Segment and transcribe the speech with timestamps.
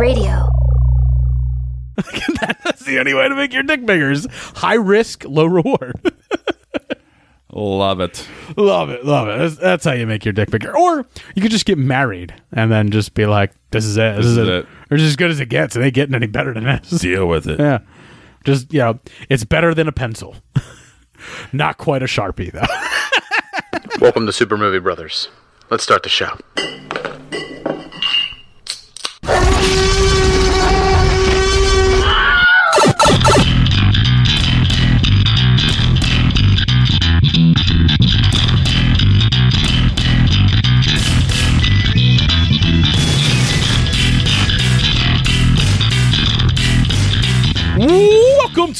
[0.00, 0.48] Radio.
[2.64, 4.10] That's the only way to make your dick bigger.
[4.10, 6.00] is High risk, low reward.
[7.52, 8.26] Love it.
[8.56, 9.36] love it, love it.
[9.38, 10.74] That's, that's how you make your dick bigger.
[10.74, 14.16] Or you could just get married and then just be like, "This is it.
[14.16, 14.48] This, is, is it.
[14.48, 14.66] it.
[14.88, 15.74] Or just as good as it gets.
[15.74, 17.58] It ain't getting any better than this." Deal with it.
[17.58, 17.80] Yeah,
[18.44, 20.36] just you know, it's better than a pencil.
[21.52, 24.00] Not quite a sharpie though.
[24.00, 25.28] Welcome to Super Movie Brothers.
[25.70, 26.38] Let's start the show.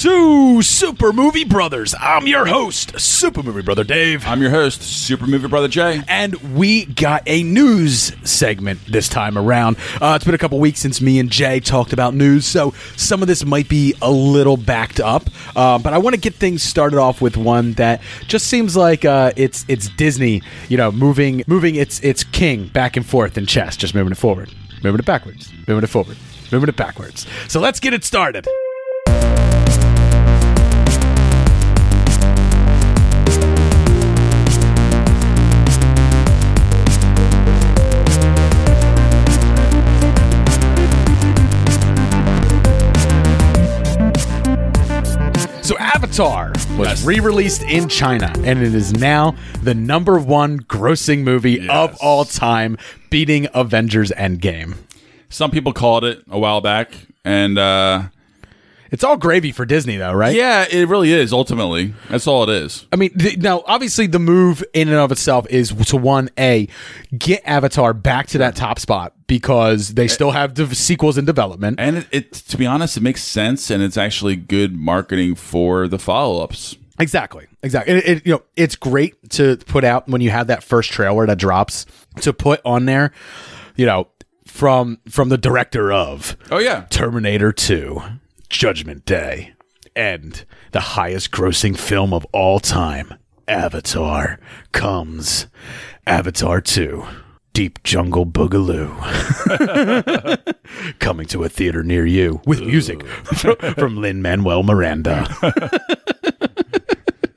[0.01, 1.95] To Super Movie Brothers.
[2.01, 4.27] I'm your host, Super Movie Brother Dave.
[4.27, 6.03] I'm your host, Super Movie Brother Jay.
[6.09, 9.77] And we got a news segment this time around.
[10.01, 13.21] Uh, it's been a couple weeks since me and Jay talked about news, so some
[13.21, 15.29] of this might be a little backed up.
[15.55, 19.05] Uh, but I want to get things started off with one that just seems like
[19.05, 23.45] uh, it's it's Disney, you know, moving moving its its king back and forth in
[23.45, 24.51] chess, just moving it forward,
[24.83, 26.17] moving it backwards, moving it forward,
[26.51, 27.27] moving it backwards.
[27.49, 28.49] So let's get it started.
[46.11, 47.05] Avatar was Yes.
[47.05, 52.77] re-released in China, and it is now the number one grossing movie of all time,
[53.11, 54.75] beating Avengers Endgame.
[55.29, 56.91] Some people called it a while back,
[57.25, 58.02] and uh,
[58.91, 60.35] It's all gravy for Disney, though, right?
[60.35, 61.33] yeah, it really is.
[61.33, 62.87] Ultimately, that's all it is.
[62.93, 66.66] I mean, th- now obviously the move in and of itself is to one a
[67.16, 71.78] get Avatar back to that top spot because they still have the sequels in development.
[71.78, 75.87] And it, it, to be honest, it makes sense, and it's actually good marketing for
[75.87, 76.77] the follow-ups.
[76.99, 77.47] Exactly.
[77.62, 77.95] Exactly.
[77.95, 81.27] It, it- you know, it's great to put out when you have that first trailer
[81.27, 81.87] that drops
[82.22, 83.12] to put on there,
[83.77, 84.09] you know,
[84.47, 88.03] from from the director of Oh yeah, Terminator 2,
[88.50, 89.55] Judgment Day,
[89.97, 93.15] and the highest grossing film of all time,
[93.49, 94.38] Avatar,
[94.72, 95.47] comes
[96.06, 97.05] Avatar 2.
[97.53, 98.89] Deep Jungle Boogaloo.
[101.00, 105.27] Coming to a theater near you with music from Lin Manuel Miranda.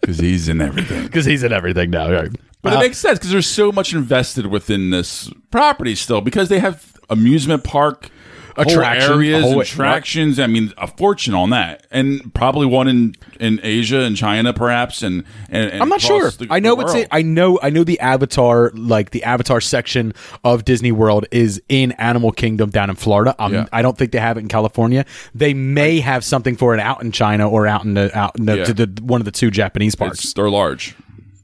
[0.02, 1.04] because he's in everything.
[1.04, 2.12] Because he's in everything now.
[2.12, 2.30] Right?
[2.62, 6.50] But it uh, makes sense because there's so much invested within this property still because
[6.50, 8.10] they have amusement park
[8.56, 10.40] whole areas, whole- attractions.
[10.40, 15.02] I mean, a fortune on that, and probably one in in Asia and China, perhaps.
[15.02, 16.30] And, and, and I'm not sure.
[16.32, 17.08] the- I know it's.
[17.12, 17.60] I know.
[17.62, 22.70] I know the Avatar, like the Avatar section of Disney World, is in Animal Kingdom
[22.70, 23.36] down in Florida.
[23.40, 23.66] Um, Yeah.
[23.72, 25.06] I don't think they have it in California.
[25.34, 28.46] They may have something for it out in China or out in the out in
[28.46, 28.64] the, Yeah.
[28.66, 30.24] the one of the two Japanese parks.
[30.24, 30.96] It's, they're large.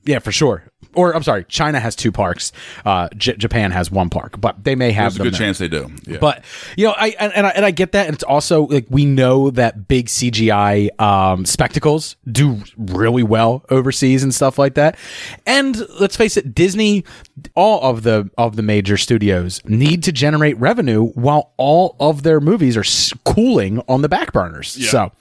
[0.06, 0.64] yeah, for sure.
[0.96, 2.52] Or I'm sorry, China has two parks.
[2.84, 5.40] Uh, J- Japan has one park, but they may have There's a good there.
[5.48, 5.92] chance they do.
[6.08, 6.18] Yeah.
[6.20, 6.44] But
[6.78, 9.06] you know, I and, and I and I get that, and it's also like we
[9.06, 14.98] know that big CGI um, spectacles do really well overseas and stuff like that.
[15.46, 17.04] And let's face it, Disney,
[17.56, 22.40] all of the of the major studios need to generate revenue while all of their
[22.40, 24.70] movies are s- cooling on the back burners.
[24.90, 25.12] So,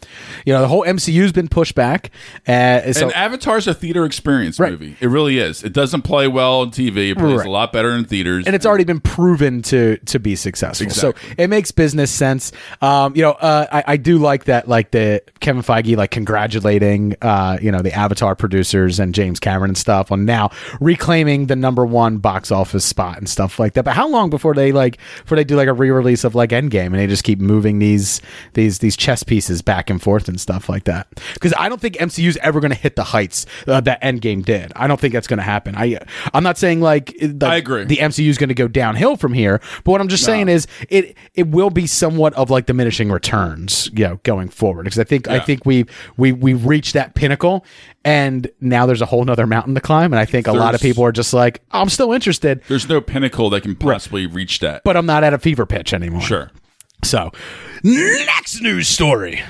[0.47, 2.11] you know, the whole MCU's been pushed back.
[2.47, 4.73] Uh, so and Avatar's a theater experience Right.
[4.73, 4.97] movie.
[5.01, 5.48] It really is.
[5.65, 7.11] It doesn't play well on TV.
[7.11, 7.47] It plays Right.
[7.47, 8.47] a lot better in theaters.
[8.47, 10.87] and it's already been proven to to be successful.
[10.87, 11.21] Exactly.
[11.23, 12.53] So it makes business sense.
[12.83, 17.17] Um, you know, uh, I, I do like that, like the Kevin Feige, like congratulating,
[17.23, 20.51] uh, you know, the Avatar producers and James Cameron and stuff on now
[20.81, 23.85] reclaiming the number one box office spot and stuff like that.
[23.85, 26.87] But how long before they like before they do like a re-release of like Endgame
[26.87, 28.21] and they just keep moving these
[28.55, 31.09] these these chess pieces back and forth and stuff like that?
[31.35, 34.73] Because I don't think MCU's ever going to hit the heights uh, that Endgame did.
[34.77, 35.75] I don't think that's going to happen.
[35.77, 35.99] I
[36.35, 37.85] I'm not saying like, like I agree.
[37.85, 39.61] the MCU is going to go downhill from here.
[39.85, 43.91] But what I'm just saying is it it will be somewhat of like diminishing returns,
[43.95, 44.85] you know, going forward.
[44.85, 45.87] Because I think I think we
[46.17, 47.65] we we reached that pinnacle,
[48.05, 50.13] and now there's a whole nother mountain to climb.
[50.13, 52.89] And I think a lot of people are just like, oh, I'm still interested, There's
[52.89, 54.83] no pinnacle that can possibly reach that.
[54.85, 56.21] but I'm not at a fever pitch anymore.
[56.23, 56.51] sure.
[57.05, 57.31] So,
[57.85, 59.41] next news story.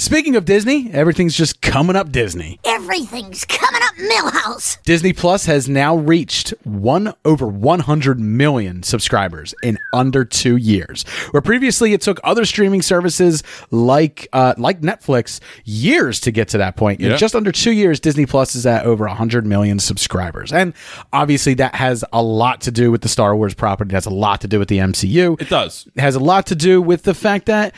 [0.00, 2.60] Speaking of Disney, everything's just coming up Disney.
[2.64, 4.80] Everything's coming up Milhouse.
[4.84, 11.02] Disney Plus has now reached one over 100 million subscribers in under two years.
[11.32, 13.42] Where previously it took other streaming services
[13.72, 17.00] like uh, like Netflix years to get to that point.
[17.00, 17.16] In Yeah.
[17.16, 20.74] just under two years, Disney Plus is at over 100 million subscribers, and
[21.12, 23.88] obviously that has a lot to do with the Star Wars property.
[23.90, 25.40] It has a lot to do with the MCU.
[25.40, 25.88] It does.
[25.96, 27.74] It has a lot to do with the fact that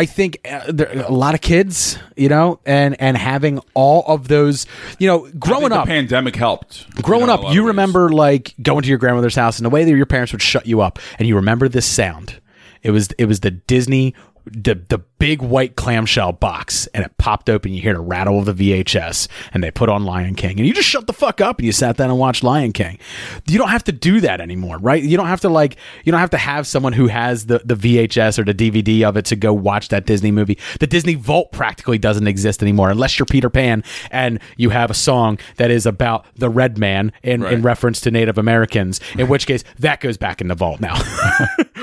[0.00, 0.62] I think uh,
[1.06, 4.66] a lot of kids, you know, and and having all of those,
[4.98, 6.88] you know, growing up, the pandemic helped.
[7.02, 7.66] growing you know, up, you of ways.
[7.66, 10.64] remember like going to your grandmother's house and the way that your parents would shut
[10.64, 12.40] you up, and you remember this sound.
[12.82, 14.14] It was it was the Disney.
[14.44, 17.72] The, the big white clamshell box and it popped open.
[17.72, 20.72] You hear the rattle of the VHS and they put on Lion King and you
[20.72, 22.98] just shut the fuck up and you sat down and watched Lion King.
[23.46, 25.02] You don't have to do that anymore right?
[25.02, 27.74] You don't have to like you don't have to have someone who has the the
[27.74, 30.58] VHS or the DVD of it to go watch that Disney movie.
[30.80, 34.94] The Disney Vault practically doesn't exist anymore unless you're Peter Pan and you have a
[34.94, 39.46] song that is about the red man in, in reference to Native Americans in which
[39.46, 40.98] case that goes back in the vault now.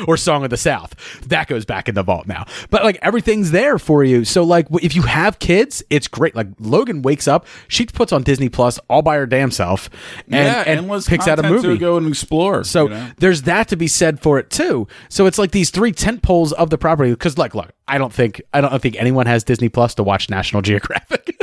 [0.07, 0.93] Or Song of the South.
[1.27, 4.67] That goes back in the vault now but like everything's there for you so like
[4.81, 8.79] if you have kids it's great like Logan wakes up she puts on Disney Plus
[8.89, 9.89] all by her damn self
[10.25, 12.63] and, yeah, and endless picks out a movie to go and explore.
[12.63, 13.11] so you know?
[13.17, 14.87] there's that to be said for it too.
[15.09, 17.11] So it's like these three tent poles of the property.
[17.11, 20.29] Because like, look, I don't think I don't think anyone has Disney Plus to watch
[20.29, 21.35] National Geographic.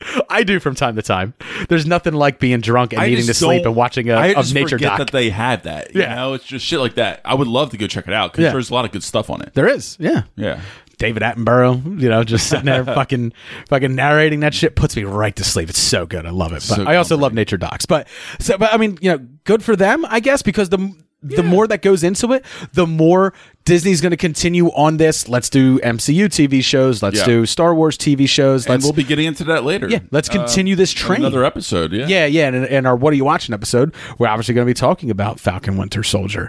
[0.30, 1.34] I do from time to time.
[1.68, 4.34] There's nothing like being drunk and I needing to sleep and watching a, I a
[4.34, 4.98] just nature forget doc.
[4.98, 5.94] that they have that.
[5.94, 6.14] You Yeah.
[6.14, 7.20] know, it's just shit like that.
[7.24, 8.52] I would love to go check it out because Yeah.
[8.52, 9.54] there's a lot of good stuff on it.
[9.54, 10.22] there is, yeah.
[10.36, 10.60] Yeah.
[10.98, 13.32] David Attenborough, you know, just sitting there fucking
[13.68, 15.70] fucking narrating that shit puts me right to sleep.
[15.70, 16.26] It's so good.
[16.26, 16.56] I love it.
[16.68, 17.86] But So I also love nature docs.
[17.86, 18.06] But
[18.38, 20.92] so but I mean, you know, good for them, I guess, because the
[21.22, 25.28] the more that goes into it, the more Disney's going to continue on this.
[25.28, 27.02] Let's do MCU TV shows.
[27.02, 27.24] Let's Yeah.
[27.26, 28.64] do Star Wars TV shows.
[28.66, 29.88] And Let's we'll be getting into that later.
[29.88, 31.20] yeah, let's continue this train.
[31.20, 31.92] Another episode.
[31.92, 32.06] Yeah.
[32.08, 34.74] Yeah, yeah, and in our What Are You Watching episode, we're obviously going to be
[34.74, 36.48] talking about Falcon Winter Soldier.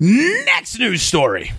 [0.00, 1.52] Next news story.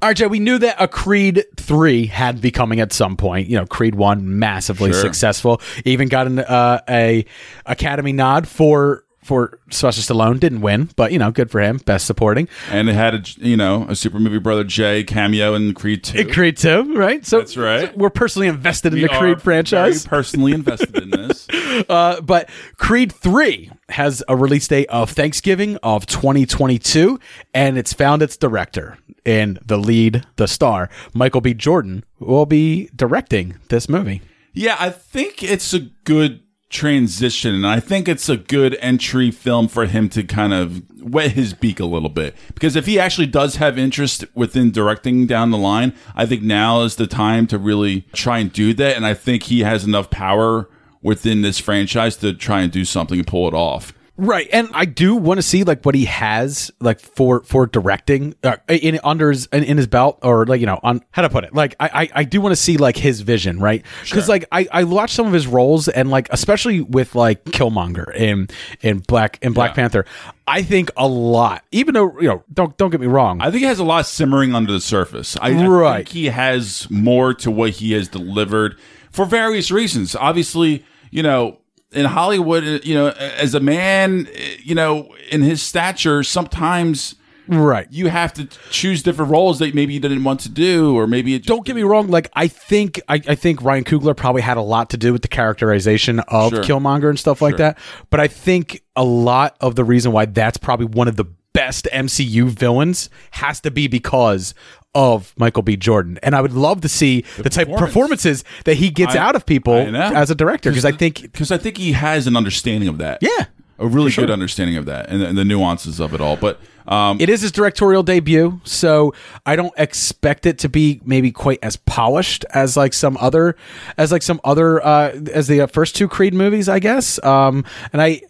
[0.00, 3.48] All right, Joe, we knew that a Creed 3 had be coming at some point.
[3.48, 5.00] You know, Creed 1, massively Sure.
[5.00, 5.60] successful.
[5.84, 7.24] Even got an uh, a
[7.66, 10.40] Academy nod for for Sylvester Stallone.
[10.40, 11.78] Didn't win, but, you know, good for him.
[11.78, 12.48] Best supporting.
[12.70, 16.26] And it had a you know a Super Movie Brother Jay cameo in Creed Two.
[16.28, 17.24] Creed 2, right?
[17.24, 17.90] So That's right.
[17.90, 20.06] so we're personally invested in We the are Creed franchise.
[20.06, 21.46] Personally invested in this.
[21.88, 27.18] Uh, but Creed 3 has a release date of Thanksgiving of 2022,
[27.54, 28.98] and it's found its director.
[29.24, 31.54] And the lead, the star, Michael B.
[31.54, 34.20] Jordan, will be directing this movie.
[34.52, 36.40] Yeah, I think it's a good
[36.72, 41.32] transition, and I think it's a good entry film for him to kind of wet
[41.32, 42.34] his beak a little bit.
[42.54, 46.82] Because if he actually does have interest within directing down the line, I think now
[46.82, 48.96] is the time to really try and do that.
[48.96, 50.68] And I think he has enough power
[51.02, 53.92] within this franchise to try and do something and pull it off.
[54.24, 58.36] Right, and I do want to see like what he has like for for directing
[58.44, 61.28] uh, in under his in, in his belt or like you know on how to
[61.28, 61.52] put it.
[61.52, 63.84] Like I I, I do want to see like his vision, right?
[64.04, 68.14] Because like I I watched some of his roles and like especially with like Killmonger
[68.14, 68.48] in
[68.80, 69.74] in Black in Black Yeah.
[69.74, 70.06] Panther,
[70.46, 71.64] I think a lot.
[71.72, 74.06] Even though you know don't don't get me wrong, I think he has a lot
[74.06, 75.36] simmering under the surface.
[75.40, 78.78] I, I think he has more to what he has delivered
[79.10, 80.14] for various reasons.
[80.14, 81.58] Obviously, you know,
[81.92, 87.14] in Hollywood, uh, you know, as a man, uh, you know, in his stature, sometimes
[87.48, 87.86] right.
[87.90, 91.38] you have to choose different roles that maybe you didn't want to do, or maybe
[91.38, 92.08] don't get me wrong.
[92.08, 95.22] Like I think I, I think Ryan Coogler probably had a lot to do with
[95.22, 96.62] the characterization of Sure.
[96.62, 97.78] Killmonger and stuff like that.
[98.10, 101.86] But I think a lot of the reason why that's probably one of the best
[101.92, 104.54] MCU villains has to be because
[104.94, 105.76] of Michael B.
[105.76, 106.18] Jordan.
[106.22, 109.36] And I would love to see the, type of performances that he gets I- out
[109.36, 110.70] of people as a director.
[110.70, 113.18] Because I think because I think he has an understanding of that.
[113.22, 113.46] Yeah,
[113.78, 116.36] a really good understanding of that and the, and the nuances of it all.
[116.36, 119.14] But um, It is his directorial debut, so
[119.46, 123.56] I don't expect it to be maybe quite as polished as like some other,
[123.96, 127.22] as like some other, uh, as the uh, first two Creed movies, I guess.
[127.24, 128.22] Um, and I,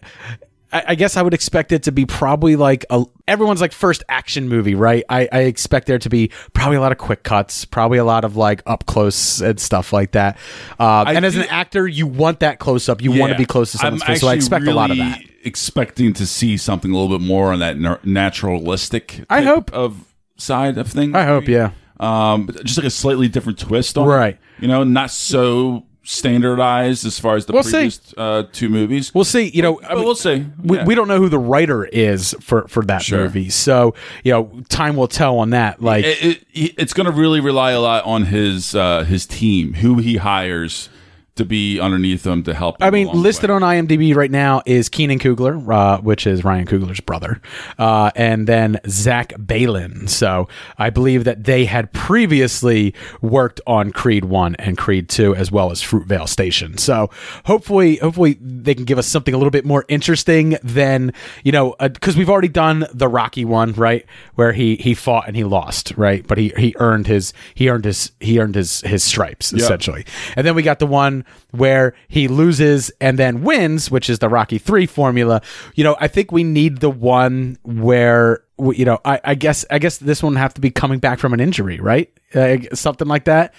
[0.72, 4.02] I, I guess I would expect it to be probably like a everyone's like first
[4.08, 5.04] action movie, right?
[5.08, 8.24] I, I expect there to be probably a lot of quick cuts, probably a lot
[8.24, 10.38] of like up close and stuff like that.
[10.78, 13.02] Um, and as do- an actor, you want that close up.
[13.02, 15.20] You want to be close to someone's face, so I expect a lot of that.
[15.44, 19.24] Expecting to see something a little bit more on that naturalistic.
[19.28, 19.72] I hope.
[19.72, 20.04] of
[20.36, 21.14] side of things.
[21.14, 21.72] I hope, yeah.
[22.00, 24.10] Um, just like a slightly different twist on it.
[24.10, 24.38] Right.
[24.58, 29.14] You know, not so standardized as far as the We'll previous uh, two movies.
[29.14, 29.48] We'll see.
[29.50, 30.46] You know, I mean, we'll see.
[30.62, 30.84] We, Yeah.
[30.84, 33.20] we don't know who the writer is for for that Sure.
[33.24, 33.94] movie, so
[34.24, 35.80] you know, time will tell on that.
[35.82, 39.74] Like, it, it, it's going to really rely a lot on his uh, his team,
[39.74, 40.88] who he hires
[41.36, 42.76] to be underneath them to help.
[42.80, 47.00] I mean, listed on IMDb right now is Keenan Coogler, uh, which is Ryan Coogler's
[47.00, 47.40] brother,
[47.78, 50.08] uh, and then Zach Baylin.
[50.08, 55.50] So I believe that they had previously worked on Creed One and Creed Two, as
[55.50, 56.76] well as Fruitvale Station.
[56.76, 57.08] So
[57.46, 61.12] hopefully, hopefully they can give us something a little bit more interesting than
[61.44, 65.36] you know, because we've already done the Rocky one, right, where he he fought and
[65.36, 69.02] he lost, right, but he he earned his he earned his he earned his his
[69.02, 70.04] stripes essentially,
[70.36, 74.28] and then we got the one where he loses and then wins, which is the
[74.28, 75.42] Rocky Three formula.
[75.74, 79.78] You know, I think we need the one where you know, I, I guess I
[79.78, 82.12] guess this one have to be coming back from an injury, right?
[82.34, 83.54] Uh, something like that.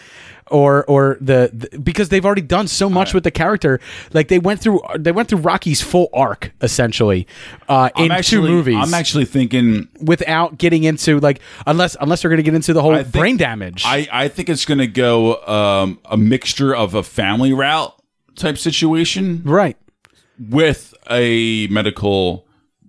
[0.52, 3.80] Or, or the, the because they've already done so much with the character,
[4.12, 7.28] like they went through they went through Rocky's full arc essentially
[7.70, 9.88] uh, in actually, two movies I'm actually thinking.
[10.02, 13.38] without getting into like unless unless they're going to get into the whole think- brain
[13.38, 13.84] damage.
[13.86, 17.96] I, I think it's going to go um, a mixture of a family route
[18.36, 19.78] type situation right.
[20.38, 22.43] with a medical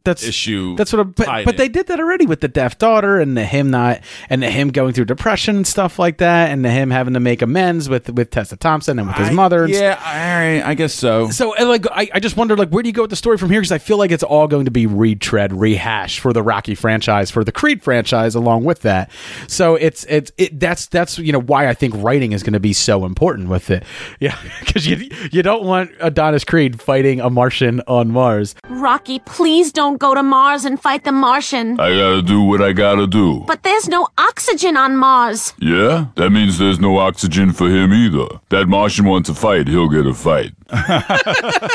[0.04, 1.00] that's issue That's what.
[1.00, 1.58] I'm, but, tied but in.
[1.58, 4.68] they did that already with the deaf daughter and the him not and the him
[4.68, 8.10] going through depression and stuff like that, and the him having to make amends with
[8.10, 9.64] with Tessa Thompson and with his I- mother.
[9.64, 11.30] And Yeah, all right, I guess so.
[11.30, 13.38] So, and, like, I, I just wonder like, where do you go with the story
[13.38, 13.60] from here?
[13.60, 17.30] Because I feel like it's all going to be retread, rehash for the Rocky franchise,
[17.30, 19.10] for the Creed franchise, along with that.
[19.48, 22.60] So it's it's it that's that's you know why I think writing is going to
[22.60, 23.84] be so important with it.
[24.20, 28.54] Yeah, because you you don't want Adonis Creed fighting a Martian on Mars.
[28.68, 31.78] Rocky, please don't go to Mars and fight the Martian.
[31.80, 33.44] I gotta do what I gotta do.
[33.46, 35.52] But there's no oxygen on Mars.
[35.58, 36.06] Yeah?
[36.16, 38.40] That means there's no oxygen for him either.
[38.50, 40.52] That Martian wants a fight, he'll get a fight.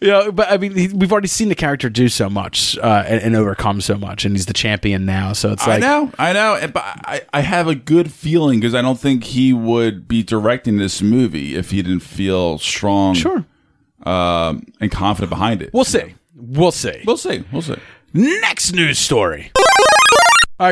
[0.00, 3.20] Yeah, but I mean, he, we've already seen the character do so much uh, and,
[3.20, 5.32] and overcome so much, and he's the champion now.
[5.32, 8.74] So it's like I know, I know, but I, I have a good feeling because
[8.74, 13.44] I don't think he would be directing this movie if he didn't feel strong, sure,
[14.02, 15.70] um, and confident behind it.
[15.72, 17.02] we'll see, we'll see.
[17.06, 17.76] we'll see, we'll see.
[18.12, 19.50] Next news story.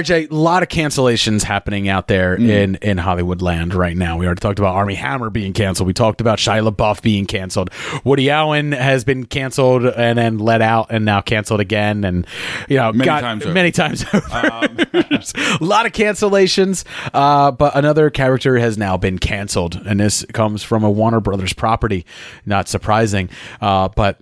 [0.02, 4.16] Jay, a lot of cancellations happening out there in, in Hollywood land right now.
[4.16, 5.86] We already talked about Armie Hammer being canceled.
[5.88, 7.70] We talked about Shia LaBeouf being canceled.
[8.04, 12.04] Woody Allen has been canceled and then let out and now canceled again.
[12.04, 12.26] And,
[12.68, 13.50] you know, Many got times over.
[13.50, 14.24] Um, many times over.
[14.32, 16.84] a lot of cancellations.
[17.12, 19.74] Uh, but another character has now been canceled.
[19.74, 22.06] And this comes from a Warner Brothers property.
[22.46, 23.30] Not surprising.
[23.60, 24.20] Uh, but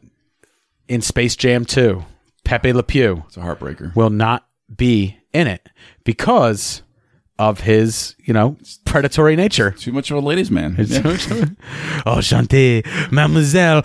[0.89, 2.03] in Space Jam 2,
[2.45, 3.95] Pepe Le Pew It's a heartbreaker.
[3.95, 5.69] will not be in it
[6.05, 6.83] because
[7.41, 9.71] of his, you know, predatory nature.
[9.73, 10.77] Too much of a ladies' man.
[10.79, 11.17] Yeah.
[12.07, 13.83] oh, Chante, mademoiselle.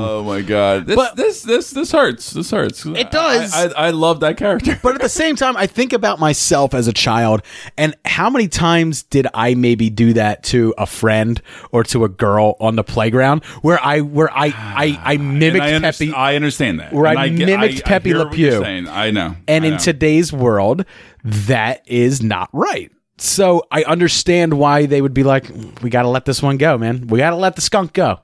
[0.00, 2.32] Oh my god, this But- this this this hurts.
[2.32, 2.84] This hurts.
[2.84, 3.54] It does.
[3.54, 4.78] I, I, I love that character.
[4.82, 7.42] But at the same time, I think about myself as a child
[7.76, 12.08] and how many times did I maybe do that to a friend or to a
[12.08, 16.14] girl on the playground where I where I I, I mimicked And I, Pepe underst-
[16.14, 16.92] I understand that.
[16.92, 18.64] Where And I get- mimicked Pepe hear Le Pew.
[18.64, 19.36] I know.
[19.46, 19.78] And I in know.
[19.78, 20.84] today's world,
[21.24, 22.90] that is not right.
[23.18, 25.50] So I understand why they would be like,
[25.82, 27.08] we got to let this one go, man.
[27.08, 28.20] We got to let the skunk go.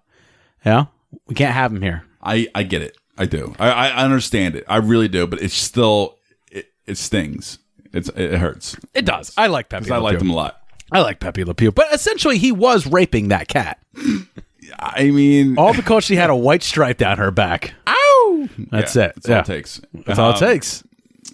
[0.65, 0.87] Yeah,
[1.27, 2.05] we can't have him here.
[2.23, 2.97] I I get it.
[3.19, 3.55] I do.
[3.59, 4.65] I, I understand it.
[4.69, 5.27] I really do.
[5.27, 6.19] But it's still
[6.51, 7.59] it, it stings.
[7.93, 8.77] It's it hurts.
[8.95, 9.33] It does.
[9.37, 9.91] I like Pepe.
[9.91, 10.61] I liked him a lot.
[10.93, 13.79] I like Pepe Le Pew, but essentially he was raping that cat,
[14.79, 17.75] I mean, all because she had a white stripe down her back.
[17.87, 18.49] ow.
[18.71, 19.15] That's Yeah, it.
[19.17, 19.81] That's all it takes.
[20.07, 20.85] That's all it Um, takes.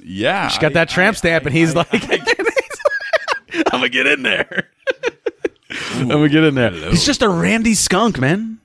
[0.04, 4.68] Yeah, She got that tramp stamp, and he's like, "I'm gonna get in there.
[5.94, 8.59] I'm gonna get in there." He's just a randy skunk, man.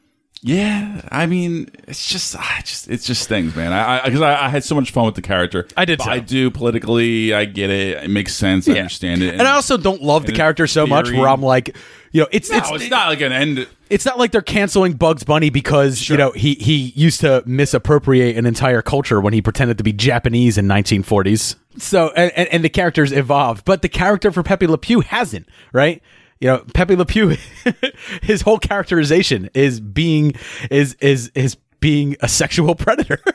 [0.46, 3.74] Yeah, I mean, it's just, ah, I just, it's just things, man.
[3.74, 5.68] I, because I, I, had so much fun with the character.
[5.76, 6.10] I did But.
[6.10, 7.34] I do politically.
[7.34, 8.04] I get it.
[8.04, 8.70] It makes sense.
[8.70, 9.34] I understand it.
[9.34, 11.76] And I also don't love the character so much where I'm like,
[12.12, 13.68] you know, it's no, it's it's, not like an end.
[13.90, 18.38] it's not like they're canceling Bugs Bunny because you know he he used to misappropriate
[18.38, 21.56] an entire culture when he pretended to be Japanese in 1940s.
[21.80, 25.50] So and, and, and the characters evolved, but the character for Pepe Le Pew hasn't,
[25.74, 26.04] right?
[26.40, 27.38] You know, Pepe Le Pew,
[28.22, 30.34] his whole characterization is being
[30.70, 33.20] is is is being a sexual predator.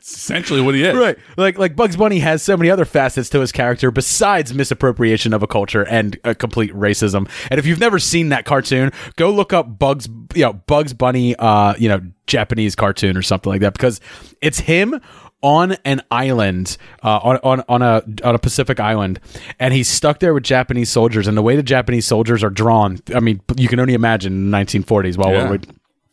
[0.00, 0.96] It's essentially what he is.
[0.96, 1.18] Right.
[1.36, 5.42] Like like Bugs Bunny has so many other facets to his character besides misappropriation of
[5.42, 7.28] a culture and a complete racism.
[7.50, 11.36] And if you've never seen that cartoon, go look up Bugs you know Bugs Bunny
[11.36, 14.00] uh you know Japanese cartoon or something like that because
[14.40, 14.98] it's him
[15.42, 19.18] on an island uh, on, on on a on a Pacific island
[19.58, 22.98] and he's stuck there with Japanese soldiers and the way the Japanese soldiers are drawn
[23.14, 25.50] I mean you can only imagine in the 1940s while Yeah.
[25.50, 25.60] we're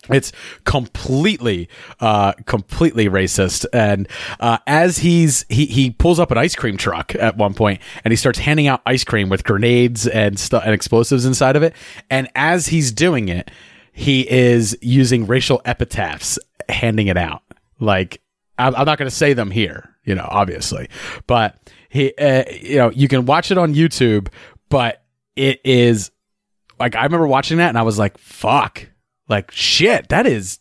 [0.09, 0.31] it's
[0.63, 1.67] completely,
[1.99, 3.65] uh, completely racist.
[3.73, 4.07] And
[4.39, 8.13] uh, as he's he he pulls up an ice cream truck at one point, and
[8.13, 11.73] he starts handing out ice cream with grenades and stuff and explosives inside of it.
[12.09, 13.51] And as he's doing it,
[13.91, 17.41] he is using racial epitaphs, handing it out.
[17.79, 18.21] Like
[18.57, 20.89] I'm, I'm not going to say them here, you know, obviously,
[21.27, 21.57] but
[21.89, 24.29] he, uh, you know, you can watch it on YouTube,
[24.69, 25.03] but
[25.35, 26.11] it is
[26.79, 28.87] like I remember watching that and I was like, fuck.
[29.29, 30.59] Like shit, that is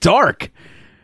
[0.00, 0.50] dark.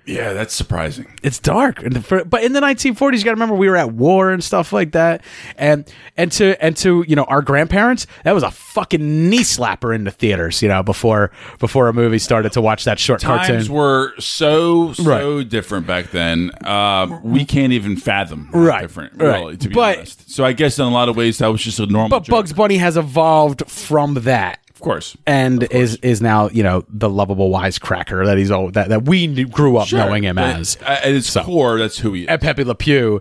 [0.06, 1.06] Yeah, that's surprising.
[1.22, 4.30] It's dark, for, but in the 1940s, you got to remember we were at war
[4.30, 5.22] and stuff like that,
[5.56, 5.84] and
[6.16, 10.04] and to and to you know our grandparents, that was a fucking knee slapper in
[10.04, 13.56] the theaters, you know, before before a movie started to watch that short cartoon.
[13.56, 15.02] Times were so so
[15.38, 15.48] Right.
[15.48, 16.50] different back then.
[16.64, 19.38] Uh, we can't even fathom Right, different, right.
[19.40, 20.30] really, to be But- honest.
[20.30, 22.08] So I guess in a lot of ways that was just a normal.
[22.08, 22.30] but joke.
[22.36, 24.59] Bugs Bunny has evolved from that.
[24.80, 28.88] Of course, And is is now you know the lovable wisecracker that he's all that,
[28.88, 30.78] that we knew, grew up knowing him But as.
[30.80, 32.28] At its core, that's who he is.
[32.28, 33.20] And Pepe Le Pew,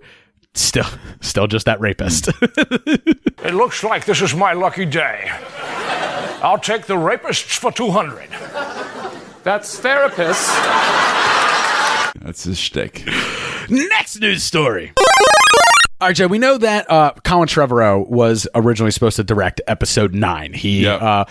[0.54, 0.86] still
[1.22, 2.30] still just that rapist.
[3.42, 5.32] It looks like this is my lucky day.
[6.44, 8.30] I'll take the rapists for 200.
[9.44, 10.46] That's therapist.
[12.22, 13.08] That's his shtick.
[13.70, 14.92] Next news story.
[16.02, 16.28] All right, Joe.
[16.28, 20.54] We know that uh, Colin Trevorrow was originally supposed to direct episode nine.
[20.54, 21.02] He, Yep.
[21.02, 21.26] uh,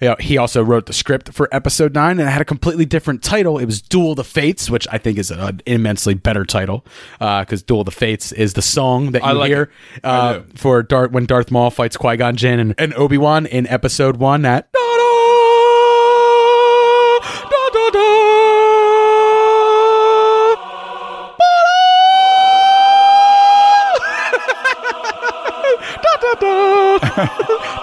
[0.00, 2.86] you know, he also wrote the script for episode nine, and it had a completely
[2.86, 3.58] different title.
[3.58, 6.86] It was Duel the Fates, which I think is an immensely better title
[7.18, 9.70] because Duel the Fates is the song that you like hear
[10.02, 13.66] uh, for Darth when Darth Maul fights Qui Gon Jinn and, and Obi Wan in
[13.66, 14.40] episode one.
[14.40, 14.70] That.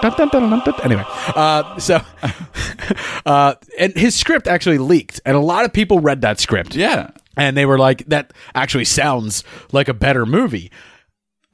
[0.02, 0.74] Dun, dun, dun.
[0.82, 2.00] Anyway, uh, so
[3.26, 6.74] uh, and his script actually leaked, and a lot of people read that script.
[6.74, 7.10] Yeah.
[7.36, 10.70] and they were like, "That actually sounds like a better movie."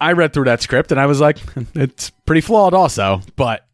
[0.01, 1.39] I read through that script, and I was like,
[1.75, 3.67] "It's pretty flawed, also." But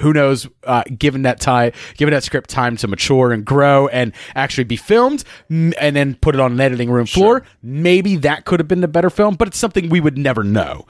[0.00, 0.46] who knows?
[0.64, 4.76] Uh, given that time, given that script time to mature and grow and actually be
[4.76, 8.80] filmed, and then put it on an editing room floor, maybe that could have been
[8.80, 9.36] the better film.
[9.36, 10.86] But it's something we would never know.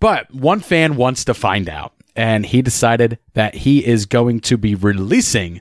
[0.00, 4.58] But one fan wants to find out, and he decided that he is going to
[4.58, 5.60] be releasing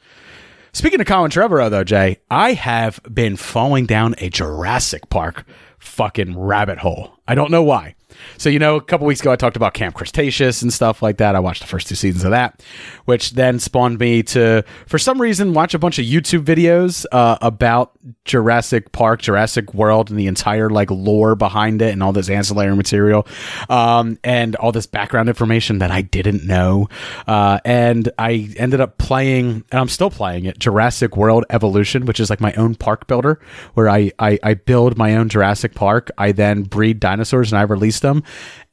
[0.77, 5.47] Speaking of Colin Trevorrow, though, Jay, I have been falling down a Jurassic Park
[5.79, 7.19] fucking rabbit hole.
[7.27, 7.96] I don't know why.
[8.39, 11.19] So, you know, a couple weeks ago, I talked about Camp Cretaceous and stuff like
[11.19, 11.35] that.
[11.35, 12.63] I watched the first two seasons of that,
[13.05, 17.39] which then spawned me to, for some reason, watch a bunch of YouTube videos uh,
[17.41, 17.93] about
[18.25, 22.75] Jurassic Park, Jurassic World, and the entire like lore behind it and all this ancillary
[22.75, 23.27] material
[23.69, 26.89] um, and all this background information that I didn't know.
[27.27, 32.21] Uh, and I ended up playing, and I'm still playing it, Jurassic World Evolution, which
[32.21, 33.41] is like my own park builder
[33.75, 36.11] where I, I, I build my own Jurassic Park.
[36.19, 38.06] I then breed dinosaurs and I release them.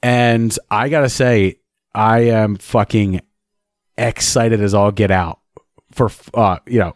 [0.01, 1.59] And I gotta say,
[1.93, 3.21] I am fucking
[3.97, 5.39] excited as all get out
[5.91, 6.95] for, uh, you know,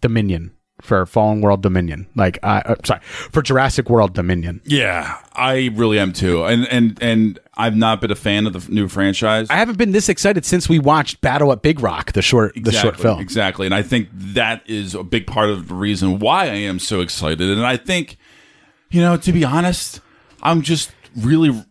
[0.00, 2.06] Dominion for Fallen World Dominion.
[2.14, 4.60] Like, I, uh, sorry, for Jurassic World Dominion.
[4.64, 6.44] Yeah, I really am too.
[6.44, 9.48] And and and I've not been a fan of the new franchise.
[9.50, 12.72] I haven't been this excited since we watched Battle at Big Rock, the short, the
[12.72, 13.20] short film.
[13.20, 13.66] Exactly.
[13.66, 17.00] And I think that is a big part of the reason why I am so
[17.00, 17.40] excited.
[17.40, 18.18] And I think,
[18.90, 20.00] you know, to be honest,
[20.42, 21.64] I'm just really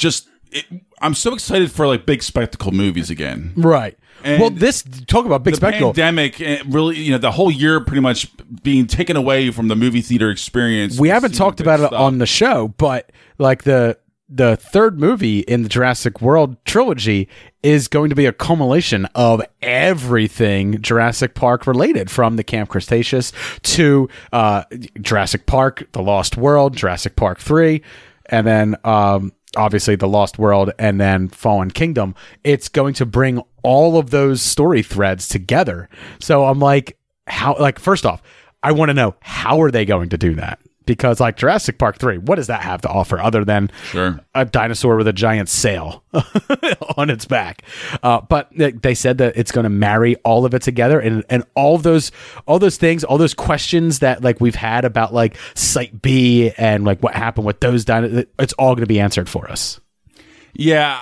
[0.00, 0.64] just it,
[1.00, 3.52] I'm so excited for like big spectacle movies again.
[3.56, 3.96] Right.
[4.24, 5.94] And well, this talk about big the spectacle.
[5.94, 8.28] pandemic eh, really, you know, the whole year pretty much
[8.62, 10.98] being taken away from the movie theater experience.
[10.98, 13.96] we haven't talked about it on the show, but like the
[14.32, 17.28] the third movie in the Jurassic World trilogy
[17.64, 23.32] is going to be a culmination of everything Jurassic Park related, from the Camp Cretaceous
[23.62, 24.64] to uh,
[25.00, 27.82] Jurassic Park, The Lost World, Jurassic Park Three,
[28.26, 32.14] and then um, obviously The Lost World, and then Fallen Kingdom.
[32.44, 35.88] It's going to bring all of those story threads together.
[36.20, 37.56] So I'm like, how?
[37.58, 38.22] Like, first off,
[38.62, 40.60] I want to know how are they going to do that?
[40.90, 44.18] Because like Jurassic Park 3, what does that have to offer other than Sure.
[44.34, 46.02] a dinosaur with a giant sail
[46.96, 47.62] on its back?
[48.02, 51.24] Uh, but they- they said that it's going to marry all of it together and
[51.30, 52.10] and all those
[52.46, 56.84] all those things, all those questions that like we've had about like Site B and
[56.84, 59.78] like what happened with those dinosaurs, it's all going to be answered for us.
[60.54, 60.98] Yeah,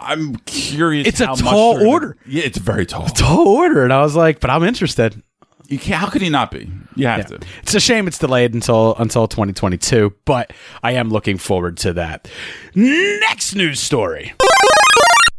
[0.00, 1.06] I'm curious.
[1.06, 1.36] It's a tall
[1.74, 2.16] they're gonna- order.
[2.26, 3.06] Yeah, it's very tall.
[3.06, 5.22] Tall order, and I was like, but I'm interested.
[5.66, 6.70] You can't, how could he not be?
[6.94, 7.40] You have to.
[7.62, 12.28] It's a shame it's delayed until until 2022, but I am looking forward to that.
[12.74, 14.34] Next news story.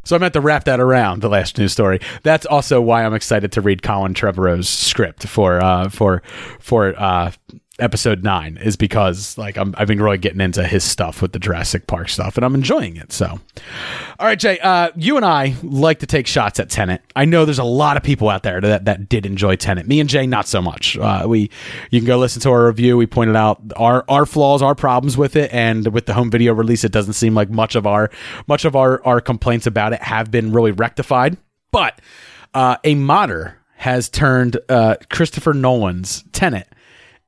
[0.04, 2.00] So I meant to wrap that around the last news story.
[2.22, 6.22] That's also why I'm excited to read Colin Trevorrow's script for uh, for
[6.60, 7.32] for uh,
[7.80, 11.40] episode nine is because like I'm, I've been really getting into his stuff with the
[11.40, 13.12] Jurassic Park stuff, and I'm enjoying it.
[13.12, 17.02] So, all right, Jay, uh, you and I like to take shots at Tenet.
[17.16, 19.88] I know there's a lot of people out there that that did enjoy Tenet.
[19.88, 20.98] Me and Jay, not so much.
[20.98, 21.50] Uh, we
[21.92, 22.98] you can go listen to our review.
[22.98, 26.54] We pointed out our our flaws, our problems with it, and with the home video
[26.54, 28.10] release, it doesn't seem like much of our
[28.48, 31.38] much of our our complaints about it have been really rectified.
[31.72, 32.00] But
[32.54, 36.70] uh, a modder has turned uh, Christopher Nolan's Tenet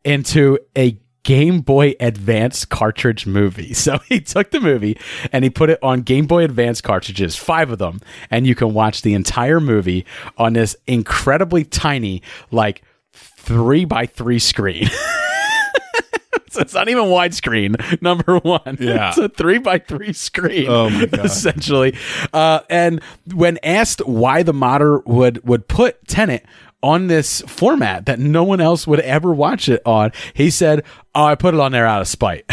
[0.07, 3.73] into a Game Boy Advance cartridge movie.
[3.73, 4.97] So he took the movie
[5.33, 7.99] and he put it on Game Boy Advance cartridges, five of them,
[8.31, 10.05] and you can watch the entire movie
[10.37, 12.81] on this incredibly tiny, like
[13.13, 14.87] three by three screen.
[16.49, 18.01] so it's not even widescreen.
[18.01, 19.09] Number one, Yeah.
[19.09, 20.67] it's a three by three screen.
[20.69, 21.25] Oh my God.
[21.25, 21.95] essentially.
[22.33, 23.01] Uh, and
[23.35, 26.45] when asked why the modder would would put Tenet
[26.87, 31.25] on this format that no one else would ever watch it on, he said, "Oh,
[31.25, 32.45] I put it on there out of spite."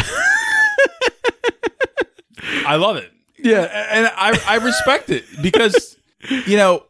[2.67, 3.11] I love it.
[3.37, 3.63] Yeah.
[3.91, 5.97] and I I respect it because
[6.47, 6.83] you know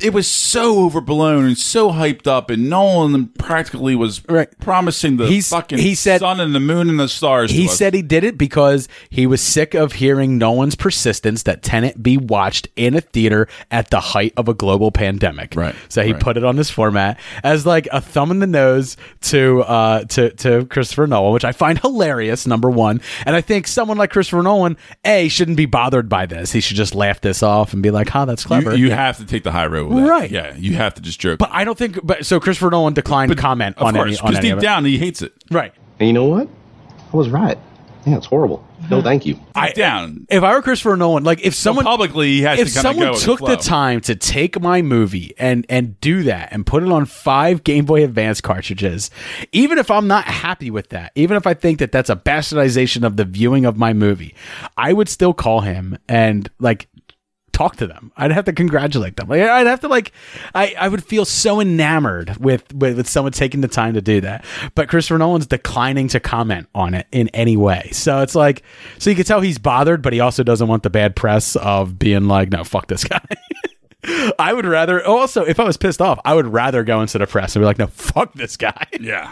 [0.00, 4.48] it was so overblown and so hyped up, and Nolan practically was Right.
[4.60, 7.50] promising the He's- fucking he said- sun and the moon and the stars.
[7.50, 12.02] He said he did it because he was sick of hearing Nolan's persistence that Tenet
[12.02, 15.52] be watched in a theater at the height of a global pandemic.
[15.54, 16.20] Right, So he right.
[16.22, 20.30] put it on this format as like a thumb in the nose to uh to
[20.30, 22.46] to Christopher Nolan, which I find hilarious.
[22.46, 26.52] Number one, and I think someone like Christopher Nolan, a shouldn't be bothered by this.
[26.52, 29.18] He should just laugh this off and be like, "Ha, that's clever." you, you have
[29.18, 30.08] to take the high road with that.
[30.08, 30.30] Right.
[30.30, 31.38] Yeah, you have to just joke.
[31.38, 31.98] but I don't think.
[32.02, 34.52] But so Christopher Nolan declined to comment of on course, any on because any deep
[34.54, 34.62] of it.
[34.62, 35.32] down he hates it.
[35.50, 35.72] Right.
[35.98, 36.48] And you know what?
[37.12, 37.58] I was right.
[38.06, 38.64] Yeah, it's horrible.
[38.90, 39.34] No, thank you.
[39.34, 40.26] Deep down.
[40.30, 43.06] If I were Christopher Nolan, like if So someone publicly he has if to someone
[43.12, 46.82] go took the, the, time to take my movie and and do that and put
[46.82, 49.10] it on five Game Boy Advance cartridges,
[49.52, 53.04] even if I'm not happy with that, even if I think that that's a bastardization
[53.04, 54.34] of the viewing of my movie,
[54.76, 56.88] I would still call him and like
[57.58, 58.12] talk to them.
[58.16, 59.28] I'd have to congratulate them.
[59.28, 60.12] Like, I'd have to like,
[60.54, 64.20] I, I would feel so enamored with, with with someone taking the time to do
[64.20, 64.44] that.
[64.74, 67.90] But Christopher Nolan's declining to comment on it in any way.
[67.92, 68.62] So it's like,
[68.98, 71.98] so you can tell he's bothered, but he also doesn't want the bad press of
[71.98, 73.24] being like, no, fuck this guy.
[74.38, 75.04] I would rather.
[75.04, 77.66] Also, if I was pissed off, I would rather go into the press and be
[77.66, 79.30] like, "No, fuck this guy." Yeah.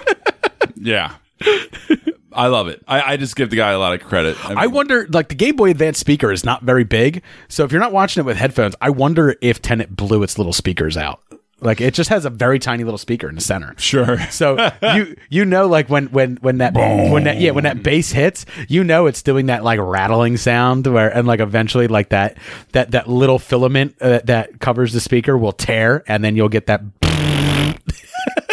[0.75, 1.15] yeah.
[2.37, 2.83] I love it.
[2.87, 4.37] I, I just give the guy a lot of credit.
[4.45, 7.65] I, mean, I wonder, like the Game Boy Advance speaker is not very big, so
[7.65, 10.97] if you're not watching it with headphones, I wonder if Tenet blew its little speakers
[10.97, 11.21] out.
[11.61, 13.75] Like it just has a very tiny little speaker in the center.
[13.79, 14.21] Sure.
[14.31, 18.13] So you you know like when when when that when that yeah when that bass
[18.13, 22.37] hits, you know it's doing that like rattling sound where and like eventually like that
[22.73, 26.67] that that little filament uh, that covers the speaker will tear and then you'll get
[26.67, 26.83] that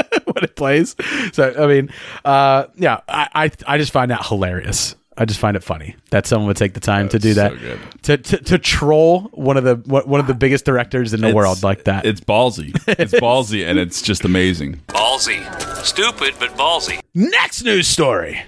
[0.44, 0.96] when it plays.
[1.34, 1.90] So I mean,
[2.26, 4.96] uh, yeah, I, I I just find that hilarious.
[5.16, 7.58] I just find it funny that someone would take the time to do that so
[7.60, 7.80] good.
[8.04, 11.28] to, to to troll one of the one one of the biggest directors in the
[11.28, 12.06] It's- world like that.
[12.06, 12.72] It's ballsy.
[12.88, 14.82] It's ballsy, and it's just amazing.
[14.88, 15.40] Ballsy.
[15.86, 17.00] Stupid, but ballsy.
[17.14, 18.42] Next news story.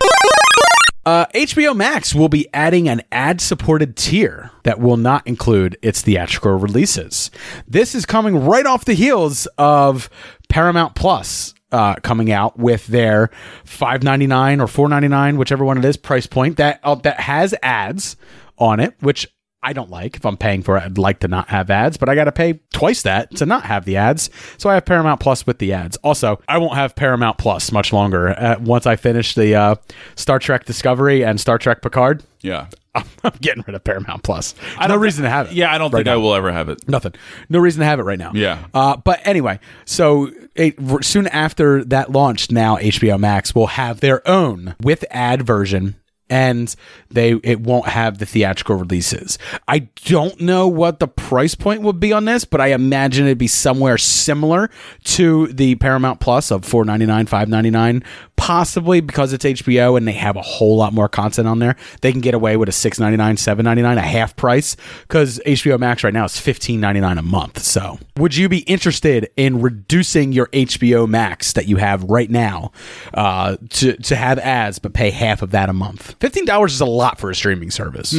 [1.05, 6.01] Uh, HBO Max will be adding an ad supported tier that will not include its
[6.01, 7.29] theatrical releases.
[7.67, 10.09] This is coming right off the heels of
[10.49, 13.29] Paramount Plus uh, coming out with their
[13.63, 16.95] five ninety nine or four ninety nine, whichever one it is, price point that uh,
[16.95, 18.15] that has ads
[18.57, 19.27] on it, which
[19.65, 20.15] I don't like.
[20.15, 22.31] If I'm paying for it, I'd like to not have ads, but I got to
[22.31, 24.29] pay twice that to not have the ads.
[24.57, 25.97] So I have Paramount Plus with the ads.
[25.97, 28.29] Also, I won't have Paramount Plus much longer.
[28.29, 29.75] Uh, once I finish the uh,
[30.15, 32.67] Star Trek Discovery and Star Trek Picard, Yeah.
[32.93, 34.55] I'm, I'm getting rid of Paramount Plus.
[34.77, 35.53] I no reason to have it.
[35.53, 36.87] Yeah, I don't right think I will ever have it.
[36.87, 37.13] Nothing.
[37.49, 38.31] No reason to have it right now.
[38.33, 38.65] Yeah.
[38.73, 44.25] Uh, but anyway, so it, soon after that launched, now HBO Max will have their
[44.27, 45.95] own with ad version.
[46.29, 46.73] And
[47.11, 49.37] they it won't have the theatrical releases.
[49.67, 53.37] I don't know what the price point would be on this, but I imagine it'd
[53.37, 54.69] be somewhere similar
[55.03, 58.03] to the Paramount Plus of four ninety nine, five ninety nine,
[58.35, 61.75] possibly because it's HBO and they have a whole lot more content on there.
[62.01, 64.75] They can get away with a six ninety nine, seven ninety nine, a half price
[65.03, 67.59] because HBO Max right now is fifteen ninety nine a month.
[67.59, 72.71] So, would you be interested in reducing your HBO Max that you have right now
[73.13, 76.14] uh, to to have ads but pay half of that a month?
[76.19, 78.13] Fifteen dollars is a lot for a streaming service.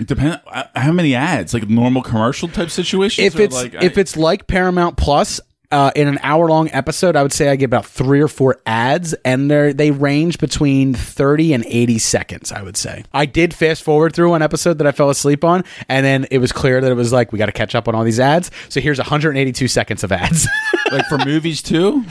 [0.00, 0.38] It depends.
[0.74, 1.52] How many ads?
[1.54, 3.26] Like normal commercial type situations?
[3.34, 5.40] if it's like, if I- it's like Paramount Plus.
[5.72, 8.60] Uh, in an hour long episode, I would say I get about three or four
[8.66, 12.50] ads, and they they range between thirty and eighty seconds.
[12.50, 15.62] I would say I did fast forward through one episode that I fell asleep on,
[15.88, 17.94] and then it was clear that it was like we got to catch up on
[17.94, 18.50] all these ads.
[18.68, 20.48] So here's one hundred and eighty two seconds of ads.
[20.90, 22.04] like for movies too.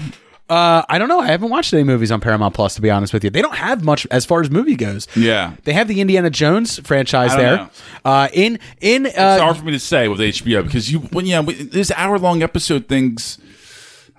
[0.50, 1.20] Uh, I don't know.
[1.20, 3.30] I haven't watched any movies on Paramount Plus to be honest with you.
[3.30, 5.08] They don't have much as far as movie goes.
[5.16, 5.54] Yeah.
[5.64, 7.58] They have the Indiana Jones franchise I don't there.
[7.58, 7.70] know.
[8.06, 11.26] Uh, in in uh, It's hard for me to say with HBO because you when
[11.26, 13.38] yeah these hour long episode things,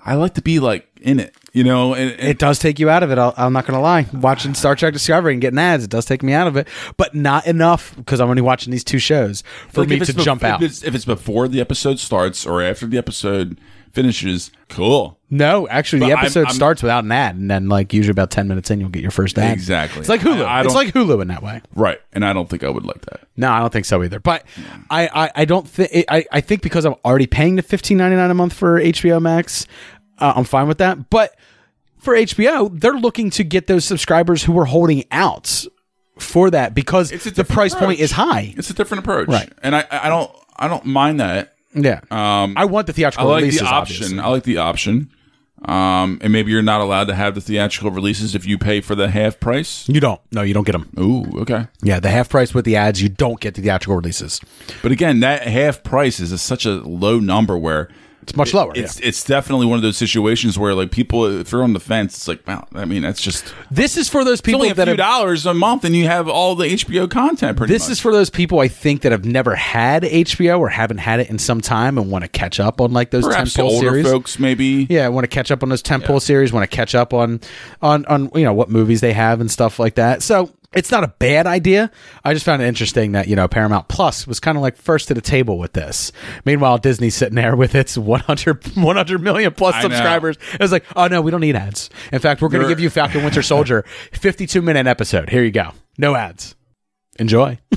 [0.04, 1.94] I like to be like in it, you know.
[1.94, 3.18] And, and It does take you out of it.
[3.18, 4.06] I'll, I'm not going to lie.
[4.12, 7.14] Watching Star Trek Discovery and getting ads, it does take me out of it, but
[7.14, 10.44] not enough because I'm only watching these two shows for like, me to bef- jump
[10.44, 10.62] out.
[10.62, 13.58] If it's, if it's before the episode starts or after the episode
[13.92, 15.18] finishes, cool.
[15.30, 18.10] No, actually, the But I'm- episode I'm- starts without an ad, and then like usually
[18.12, 19.52] about ten minutes in, you'll get your first ad.
[19.52, 20.00] Exactly.
[20.00, 20.44] It's like Hulu.
[20.44, 21.60] I- I it's don't- like Hulu in that way.
[21.74, 23.20] Right, and I don't think I would like that.
[23.36, 24.18] No, I don't think so either.
[24.20, 24.44] But
[24.90, 28.16] I, I, I don't think I, I think because I'm already paying the fifteen ninety
[28.16, 29.66] nine a month for HBO Max,
[30.18, 31.10] uh, I'm fine with that.
[31.10, 31.34] But
[31.98, 35.64] for HBO, they're looking to get those subscribers who are holding out
[36.18, 38.00] for that because It's a the different price point approach.
[38.00, 38.54] is high.
[38.56, 39.50] It's a different approach, Right.
[39.62, 41.54] And I I don't I don't mind that.
[41.74, 43.60] Yeah, Um, I want the I theatrical like releases.
[43.60, 43.96] the option.
[44.04, 44.18] obviously.
[44.20, 45.10] I like the option.
[45.66, 48.94] Um, and maybe you're not allowed to have the theatrical releases if you pay for
[48.94, 49.86] the half price.
[49.90, 50.18] You don't.
[50.32, 50.88] No, you don't get them.
[50.98, 51.66] Ooh, okay.
[51.82, 54.40] Yeah, the half price with the ads, you don't get the theatrical releases.
[54.82, 57.90] But again, that half price is a, such a low number where
[58.22, 58.72] It's much lower.
[58.74, 61.80] it's it's definitely one of those situations where like people uh, if they're on the
[61.80, 62.66] fence, it's like wow.
[62.74, 64.98] I mean, that's just This is for those people only a that few have.
[64.98, 67.56] dollars a month, and you have all the HBO content.
[67.56, 67.92] Pretty This much.
[67.92, 71.30] is for those people I think that have never had HBO or haven't had it
[71.30, 74.06] in some time and want to catch up on like those perhaps tentpole older series.
[74.06, 74.86] folks maybe.
[74.90, 77.40] Yeah, want to catch up on those tentpole series, want to catch up on
[77.82, 80.22] on on you know what movies they have and stuff like that.
[80.22, 81.90] So it's not a bad idea.
[82.24, 85.08] I just found it interesting that you know Paramount Plus was kind of like first
[85.08, 86.12] to the table with this.
[86.44, 89.88] Meanwhile, Disney's sitting there with its 100, 100 million plus I know.
[89.88, 90.36] subscribers.
[90.54, 91.90] It was like, oh no, we don't need ads.
[92.12, 95.28] In fact, we're going to give you Falcon Winter Soldier, fifty two minute episode.
[95.30, 96.54] Here you go, no ads.
[97.18, 97.58] Enjoy.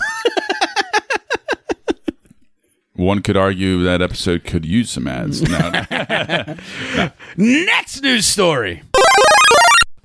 [2.96, 5.42] One could argue that episode could use some ads.
[5.42, 7.12] No, no.
[7.38, 8.84] Next news story.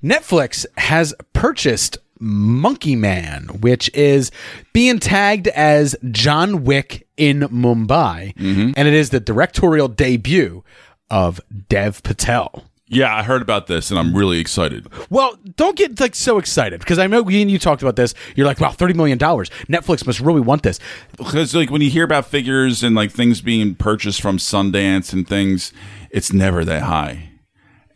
[0.03, 4.31] Netflix has purchased Monkey Man, which is
[4.73, 8.73] being tagged as John Wick in Mumbai, mm-hmm.
[8.77, 10.63] and it is the directorial debut
[11.11, 12.65] of Dev Patel.
[12.91, 14.89] yeah, I heard about this, and I'm really excited.
[15.11, 18.15] Well, don't get like so excited because I know we and you talked about this.
[18.35, 19.51] You're like, wow, thirty million dollars.
[19.69, 20.81] Netflix must really want this.
[21.17, 25.29] because like when you hear about figures and like things being purchased from Sundance and
[25.29, 25.73] things,
[26.11, 27.29] it's never that high.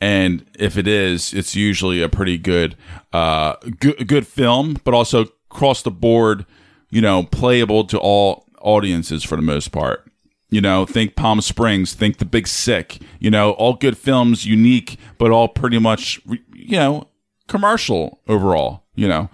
[0.02, 2.74] And if it is, it's usually a pretty good,
[3.12, 6.44] uh, good, film, but also across the board,
[6.90, 10.10] you know, playable to all audiences for the most part.
[10.50, 12.98] You know, think Palm Springs, think The Big Sick.
[13.20, 16.20] You know, all good films, unique, but all pretty much,
[16.52, 17.06] you know,
[17.46, 18.82] commercial overall.
[18.96, 19.30] You know,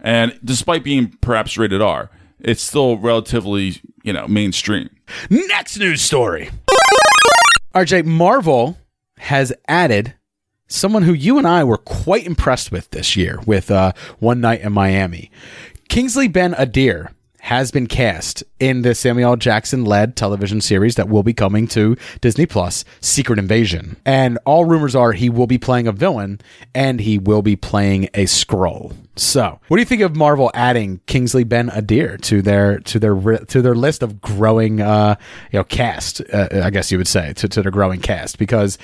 [0.00, 4.88] and despite being perhaps rated R, it's still relatively, you know, mainstream.
[5.28, 6.48] Next news story.
[7.74, 8.78] RJ, Marvel
[9.18, 10.14] has added
[10.68, 14.62] someone who you and I were quite impressed with this year with uh, One Night
[14.62, 15.30] in Miami.
[15.88, 17.10] Kingsley Ben Adir
[17.46, 21.96] has been cast in the Samuel Jackson led television series that will be coming to
[22.20, 23.96] Disney Plus, Secret Invasion.
[24.04, 26.40] And all rumors are he will be playing a villain
[26.74, 28.96] and he will be playing a Skrull.
[29.14, 33.14] So, what do you think of Marvel adding Kingsley Ben Adir to their to their
[33.14, 35.14] to their list of growing uh,
[35.52, 36.20] you know cast?
[36.32, 38.76] Uh, I guess you would say to, to their growing cast because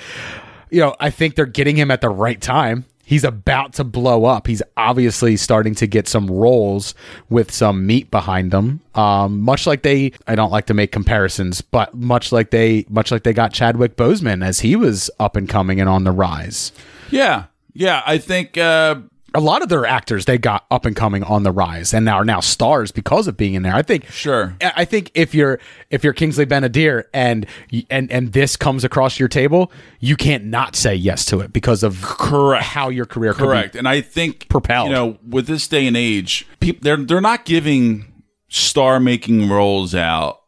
[0.69, 2.85] you know I think they're getting him at the right time.
[3.05, 4.47] He's about to blow up.
[4.47, 6.95] He's obviously starting to get some roles
[7.29, 8.79] with some meat behind them.
[8.95, 13.11] Um, much like they, I don't like to make comparisons, but much like they, much
[13.11, 16.71] like they got Chadwick Boseman as he was up and coming and on the rise.
[17.11, 18.03] Yeah, yeah.
[18.05, 19.01] I think uh,
[19.35, 22.23] a lot of their actors they got up and coming on the rise and are
[22.23, 23.73] now stars because of being in there.
[23.73, 24.55] I think Sure.
[24.61, 27.45] I think if you're if you're Kingsley Ben-Adir and
[27.89, 31.83] and and this comes across your table, you can't not say yes to it because
[31.83, 32.63] of Correct.
[32.63, 34.89] how your career correct, and I think propelled.
[34.89, 38.05] You know, with this day and age, people they're they're not giving
[38.49, 40.41] star making roles out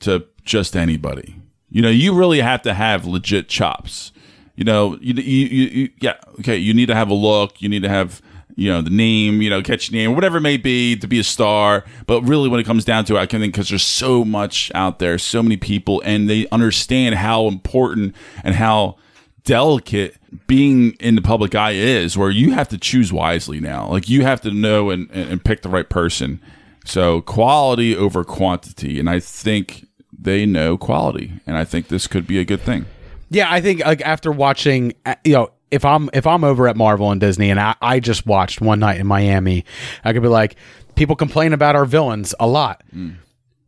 [0.00, 1.36] to just anybody.
[1.68, 4.12] You know, you really have to have legit chops.
[4.58, 7.84] You know, you, you, you, yeah, okay, you need to have a look, you need
[7.84, 8.20] to have
[8.56, 11.22] you know the name, you know, catch name, whatever it may be to be a
[11.22, 11.84] star.
[12.08, 14.72] But really, when it comes down to it, I can think because there's so much
[14.74, 18.96] out there, so many people, and they understand how important and how
[19.44, 20.16] delicate
[20.48, 23.88] being in the public eye is where you have to choose wisely now.
[23.88, 26.40] Like you have to know and, and pick the right person.
[26.84, 29.86] So quality over quantity and i think
[30.18, 32.86] they know quality and i think this could be a good thing
[33.30, 36.76] Yeah, I think like after watching, uh, you know, if I'm if I'm over at
[36.76, 39.64] Marvel and Disney and I, I just watched One Night in Miami,
[40.04, 40.56] I could be like,
[40.94, 42.82] people complain about our villains a lot.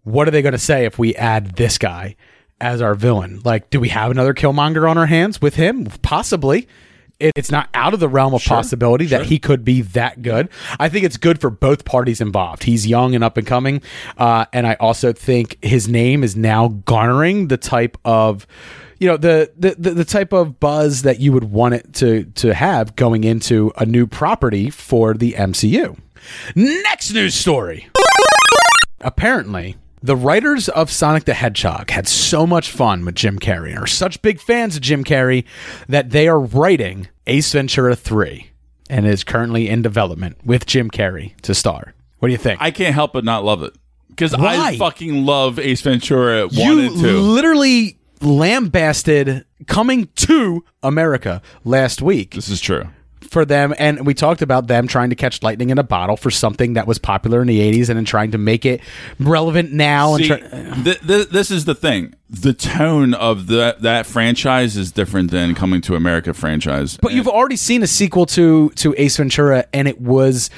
[0.04, 2.16] What are they going to say if we add this guy
[2.58, 3.42] as our villain?
[3.44, 5.86] Like, do we have another Killmonger on our hands with him?
[6.02, 6.66] Possibly.
[7.18, 10.48] It, it's not out of the realm of possibility that he could be that good.
[10.78, 12.62] I think it's good for both parties involved.
[12.64, 13.82] He's young and up and coming,
[14.16, 18.46] uh, and I also think his name is now garnering the type of
[19.00, 22.54] you know the, the the type of buzz that you would want it to to
[22.54, 25.98] have going into a new property for the MCU.
[26.54, 27.88] Next news story.
[29.00, 33.78] Apparently, the writers of Sonic the Hedgehog had so much fun with Jim Carrey and
[33.78, 35.44] are such big fans of Jim Carrey
[35.88, 38.50] that they are writing Ace Ventura 3
[38.90, 41.94] and is currently in development with Jim Carrey to star.
[42.18, 42.60] What do you think?
[42.60, 43.72] i can't help but not love it
[44.10, 51.42] because i fucking love ace ventura 1 you and 2 literally lambasted coming to America
[51.64, 52.35] last week.
[52.35, 52.87] this is true
[53.30, 56.30] for them and we talked about them trying to catch lightning in a bottle for
[56.33, 58.80] something that was popular in the 80s and then trying to make it
[59.20, 62.14] relevant now See, and try- th- th- this is the thing.
[62.28, 66.98] The tone of that that franchise is different than Coming to America franchise.
[67.00, 70.50] but you've already seen a sequel to to Ace Ventura and it was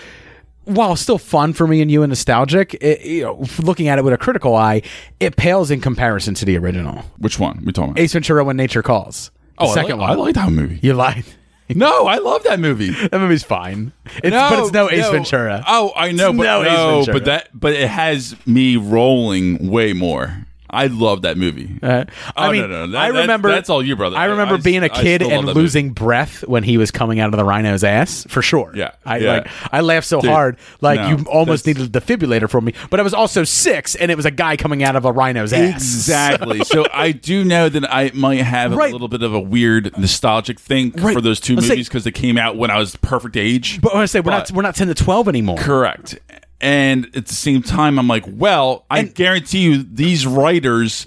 [0.64, 4.04] while still fun for me and you and nostalgic it, you know looking at it
[4.04, 4.80] with a critical eye
[5.20, 7.62] it pales in comparison to the original Which one?
[7.64, 8.00] We talking about?
[8.00, 10.78] Ace Ventura when nature calls the oh, I second like, one I like that movie.
[10.82, 11.24] you lied
[11.74, 12.90] No, I love that movie.
[13.10, 16.62] that movie's fine it's, but it's no Ace Ventura Oh, I know, It's but no
[16.62, 17.14] no, Ventura.
[17.14, 20.46] but that but it has me rolling way more.
[20.72, 21.68] I love that movie.
[21.82, 22.04] Uh,
[22.36, 24.16] I Oh, mean, no, no, that- I remember that's all you, brother.
[24.16, 27.32] I I- remember I- being a kid and losing breath when he was coming out
[27.32, 28.72] of the rhino's ass, for sure.
[28.74, 29.32] Yeah, I yeah.
[29.32, 32.60] like I laughed so Dude, hard, like no, you almost that's- needed a defibrillator for
[32.60, 32.72] me.
[32.90, 35.52] But I was also six, and it was a guy coming out of a rhino's
[35.52, 35.74] ass.
[35.74, 36.60] Exactly.
[36.64, 38.88] so I do know that I might have Right.
[38.90, 41.14] a little bit of a weird nostalgic thing Right.
[41.14, 43.80] for those two Let's movies because they came out when I was perfect age.
[43.82, 45.58] But I say we're not we're not ten to twelve anymore.
[45.58, 46.18] Correct.
[46.62, 51.06] And at the same time, I'm like, well, I And- guarantee you these writers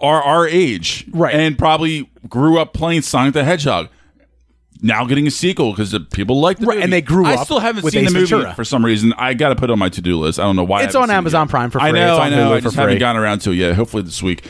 [0.00, 1.04] are our age.
[1.12, 1.34] Right.
[1.34, 3.88] And probably grew up playing Sonic the Hedgehog.
[4.80, 6.84] Now getting a sequel because people like the Right, movie.
[6.84, 8.54] and they grew I up I still haven't seen Ace the movie Ventura.
[8.54, 9.12] for some reason.
[9.18, 10.38] I got to put it on my to do list.
[10.38, 10.84] I don't know why.
[10.84, 11.50] It's on it Amazon yet.
[11.50, 11.88] Prime for free.
[11.88, 12.50] I know, I know.
[12.50, 13.74] Hulu I just haven't gotten around to it yet.
[13.74, 14.44] Hopefully this week.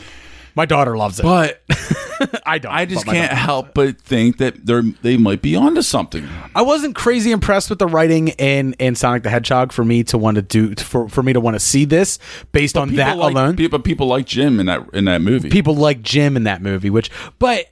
[0.55, 1.23] My daughter loves it.
[1.23, 1.61] But
[2.45, 2.71] I don't.
[2.71, 5.81] I just but my can't daughter- help but think that they're they might be onto
[5.81, 6.27] something.
[6.55, 10.17] I wasn't crazy impressed with the writing in in Sonic the Hedgehog for me to
[10.17, 12.19] want to do for for me to want to see this
[12.51, 13.55] based on that like, alone.
[13.55, 15.49] People, people like Jim in that in that movie.
[15.49, 17.09] people like Jim in that movie, which
[17.39, 17.65] but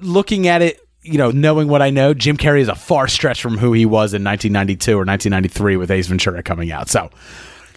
[0.00, 3.40] looking at it, you know, knowing what I know, Jim Carrey is a far stretch
[3.42, 6.88] from who he was in 1992 or 1993 with Ace Ventura coming out.
[6.88, 7.10] So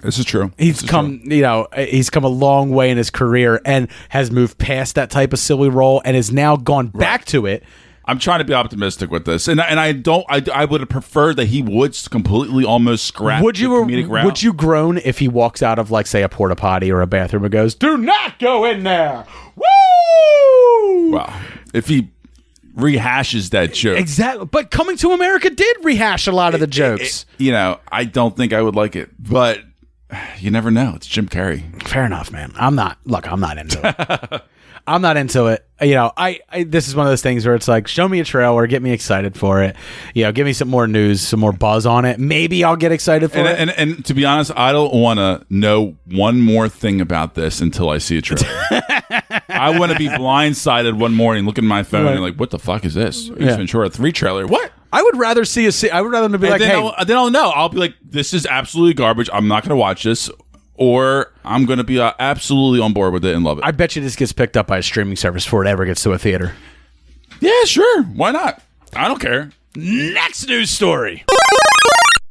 [0.04, 0.52] This is true.
[0.58, 1.38] he's is come, true.
[1.38, 4.96] you know, eh, he's come a long way in his career and has moved past
[4.96, 7.64] that type of silly role and has now gone back to it.
[8.06, 10.26] I'm trying to be optimistic with this, and and I don't.
[10.28, 13.42] I, I would have preferred that he would completely almost scrap.
[13.42, 14.26] Would you the comedic route.
[14.26, 17.08] would you groan if he walks out of like say a porta potty or a
[17.08, 19.26] bathroom and goes, "Do not go in there."
[19.56, 21.12] Woo!
[21.12, 21.42] Wow.
[21.74, 22.10] If he
[22.76, 24.46] rehashes that joke, Exactly.
[24.46, 27.26] But Coming to America did rehash a lot of the jokes.
[27.38, 29.62] you know, I don't think I would like it, but
[30.40, 30.94] you never know.
[30.96, 31.64] It's Jim Carrey.
[31.88, 32.52] Fair enough, man.
[32.56, 32.98] I'm not.
[33.06, 33.80] Look, I'm not into
[34.34, 34.42] it.
[34.86, 35.66] I'm not into it.
[35.82, 38.20] You know, I, I this is one of those things where it's like, show me
[38.20, 39.78] a trailer, get me excited for it.
[40.14, 42.20] You know, give me some more news, some more buzz on it.
[42.20, 43.60] Maybe I'll get excited for And, it.
[43.60, 47.62] and and to be honest, I don't want to know one more thing about this
[47.62, 48.46] until I see a trailer.
[49.50, 52.14] I want to be blindsided one morning, look at my phone, Right.
[52.16, 53.30] and like, what the fuck is this?
[53.30, 53.56] Ace Yeah.
[53.56, 54.46] Ventura three trailer.
[54.46, 54.72] What?
[54.94, 55.72] I would rather see a.
[55.72, 57.50] se- I would rather them be like, then, hey, I'll, then I'll know.
[57.50, 59.30] I'll be like, this is absolutely garbage.
[59.34, 60.30] I'm not going to watch this,
[60.76, 63.64] or I'm going to be uh, absolutely on board with it and love it.
[63.66, 66.04] I bet you this gets picked up by a streaming service before it ever gets
[66.04, 66.54] to a theater.
[67.42, 68.04] yeah, sure.
[68.04, 68.62] Why not?
[68.96, 69.50] I don't care.
[69.76, 71.24] Next news story.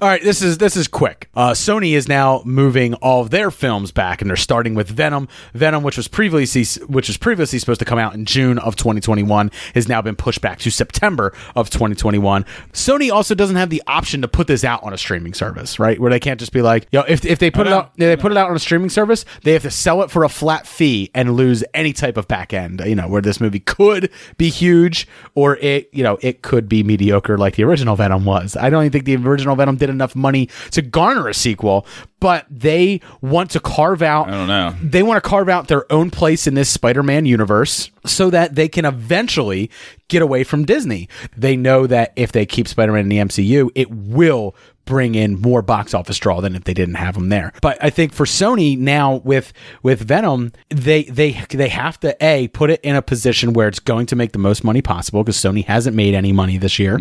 [0.02, 1.28] All right, this is this is quick.
[1.32, 5.28] Uh, Sony is now moving all of their films back, and they're starting with Venom.
[5.54, 9.52] Venom, which was previously which was previously supposed to come out in June of 2021,
[9.76, 12.44] has now been pushed back to September of 2021.
[12.72, 16.00] Sony also doesn't have the option to put this out on a streaming service, right?
[16.00, 17.78] Where they can't just be like, yo, if, if they put it know.
[17.78, 20.10] out, if they put it out on a streaming service, they have to sell it
[20.10, 22.82] for a flat fee and lose any type of back end.
[22.84, 26.82] You know, where this movie could be huge or it, you know, it could be
[26.82, 28.56] mediocre like the original Venom was.
[28.56, 31.86] I don't even think the original Venom did enough money to garner a sequel,
[32.20, 34.28] but they want to carve out.
[34.28, 34.74] I don't know.
[34.82, 38.68] They want to carve out their own place in this Spider-Man universe so that they
[38.68, 39.70] can eventually
[40.08, 41.08] get away from Disney.
[41.36, 44.54] They know that if they keep Spider-Man in the MCU, it will
[44.84, 47.52] bring in more box office draw than if they didn't have them there.
[47.60, 49.52] But I think for Sony now with
[49.82, 53.78] with Venom, they they they have to a put it in a position where it's
[53.80, 56.98] going to make the most money possible because Sony hasn't made any money this year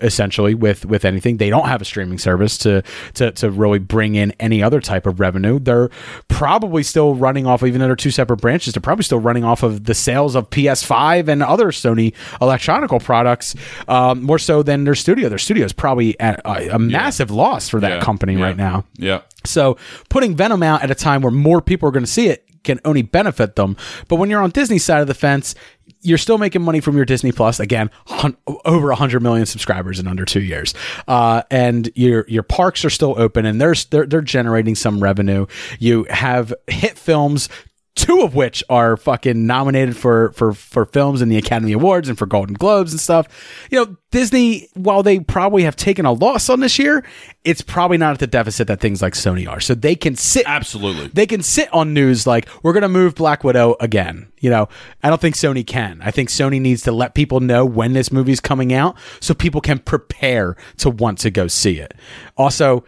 [0.00, 1.36] essentially with with anything.
[1.38, 2.82] They don't have a streaming service to
[3.14, 5.58] to to really bring in any other type of revenue.
[5.58, 5.90] They're
[6.28, 9.62] probably still running off even though they're two separate branches, they're probably still running off
[9.62, 13.54] of the sales of PS5 and other Sony electronical products
[13.88, 15.28] um, more so than their studio.
[15.28, 18.56] Their studio is probably at a, a massive loss for that Yeah, company yeah, right
[18.56, 18.84] now.
[18.96, 19.22] Yeah.
[19.44, 19.76] So
[20.08, 22.78] putting Venom out at a time where more people are going to see it can
[22.84, 23.76] only benefit them.
[24.06, 25.54] But when you're on Disney's side of the fence,
[26.00, 27.58] you're still making money from your Disney Plus.
[27.58, 30.72] Again, hun- over 100 million subscribers in under two years,
[31.08, 35.46] uh, and your your parks are still open, and there's they're they're generating some revenue.
[35.80, 37.48] You have hit films.
[37.94, 42.16] Two of which are fucking nominated for for for films in the Academy Awards and
[42.16, 43.28] for Golden Globes and stuff.
[43.70, 47.04] You know, Disney, while they probably have taken a loss on this year,
[47.44, 49.60] it's probably not at the deficit that things like Sony are.
[49.60, 51.08] So they can sit Absolutely.
[51.08, 54.32] they can sit on news like we're going to move Black Widow again.
[54.40, 54.70] You know,
[55.02, 56.00] I don't think Sony can.
[56.02, 59.60] I think Sony needs to let people know when this movie's coming out so people
[59.60, 61.92] can prepare to want to go see it.
[62.38, 62.84] Also,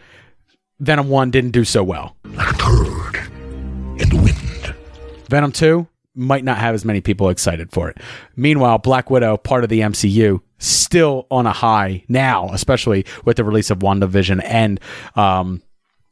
[0.79, 2.15] Venom 1 didn't do so well.
[5.27, 7.97] Venom 2 might not have as many people excited for it.
[8.35, 13.43] Meanwhile, Black Widow, part of the MCU, still on a high now, especially with the
[13.43, 14.79] release of WandaVision and
[15.15, 15.61] um,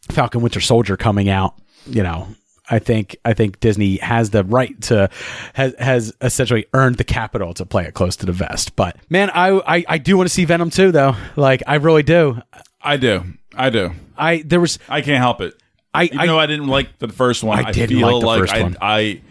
[0.09, 1.55] Falcon Winter Soldier coming out.
[1.85, 2.27] You know,
[2.69, 5.09] I think I think Disney has the right to
[5.53, 8.75] has has essentially earned the capital to play it close to the vest.
[8.75, 11.15] But man, I I, I do want to see Venom 2 though.
[11.35, 12.41] Like I really do.
[12.81, 13.23] I do.
[13.55, 13.91] I do.
[14.17, 15.55] I there was I can't help it.
[15.93, 18.21] I Even I, though I didn't like the first one, I I, didn't feel like
[18.21, 18.77] the like first I, one.
[18.81, 19.21] I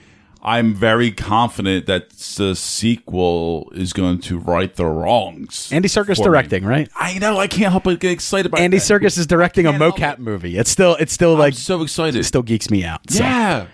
[0.45, 5.73] I'm very confident that the sequel is going to right the wrongs.
[5.73, 6.25] Andy Serkis for me.
[6.25, 6.89] directing, right?
[6.97, 7.39] I know.
[7.39, 8.83] I can't help but get excited about Andy that.
[8.83, 10.59] Serkis is directing a can't help mocap movie.
[10.59, 12.19] It's still it's still I'm like so excited.
[12.19, 13.09] it still geeks me out.
[13.09, 13.23] So.
[13.23, 13.67] yeah.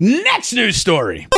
[0.00, 1.28] Next news story.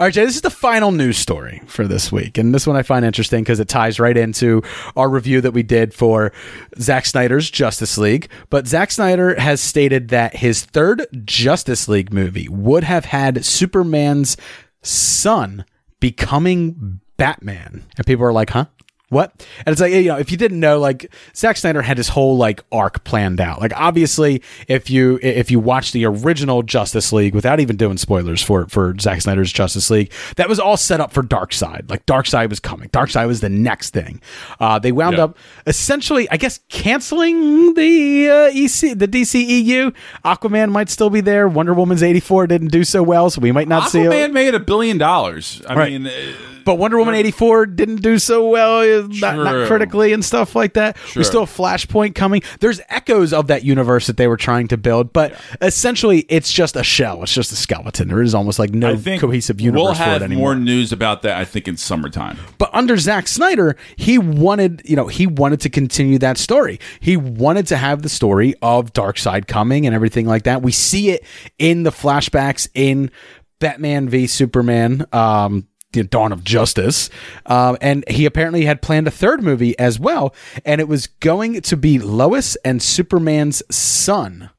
[0.00, 2.36] All right, Jay, this is the final news story for this week.
[2.36, 4.62] And this one I find interesting because it ties right into
[4.96, 6.32] our review that we did for
[6.80, 8.28] Zack Snyder's Justice League.
[8.50, 14.36] But Zack Snyder has stated that his third Justice League movie would have had Superman's
[14.82, 15.64] son
[16.00, 17.84] becoming Batman.
[17.96, 18.64] And people are like, huh?
[19.12, 19.46] What?
[19.66, 22.38] And it's like, you know, if you didn't know, like Zack Snyder had his whole
[22.38, 23.60] like arc planned out.
[23.60, 28.42] Like obviously, if you if you watch the original Justice League without even doing spoilers
[28.42, 31.90] for for Zack Snyder's Justice League, that was all set up for Darkseid.
[31.90, 32.88] Like Darkseid was coming.
[32.88, 34.20] Darkseid was the next thing.
[34.58, 35.24] Uh, they wound Yeah.
[35.24, 35.36] up
[35.66, 39.94] essentially, I guess, canceling the uh, EC the DCEU.
[40.24, 41.48] Aquaman might still be there.
[41.48, 44.10] Wonder Woman's eighty four didn't do so well, so we might not see it.
[44.10, 45.60] Aquaman made a billion dollars.
[45.68, 45.92] I Right.
[45.92, 46.10] mean, uh,
[46.64, 50.74] But Wonder Woman 84 didn't do so well, uh, not, not critically and stuff like
[50.74, 50.96] that.
[51.16, 52.42] We still have Flashpoint coming.
[52.60, 56.76] There's echoes of that universe that they were trying to build, but essentially it's just
[56.76, 57.22] a shell.
[57.22, 58.08] It's just a skeleton.
[58.08, 61.22] There is almost like no I think cohesive universe we'll for have more news about
[61.22, 61.36] that.
[61.36, 62.38] I think in summertime.
[62.58, 66.78] But under Zack Snyder, he wanted, you know, he wanted to continue that story.
[67.00, 70.62] He wanted to have the story of Darkseid coming and everything like that.
[70.62, 71.24] We see it
[71.58, 73.10] in the flashbacks in
[73.58, 77.10] Batman v Superman, um, the Dawn of Justice.
[77.46, 80.34] Um, and he apparently had planned a third movie as well,
[80.64, 84.50] and it was going to be Lois and Superman's son.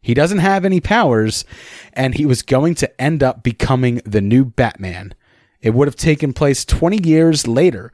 [0.00, 1.44] He doesn't have any powers,
[1.92, 5.14] and he was going to end up becoming the new Batman.
[5.60, 7.92] It would have taken place 20 years later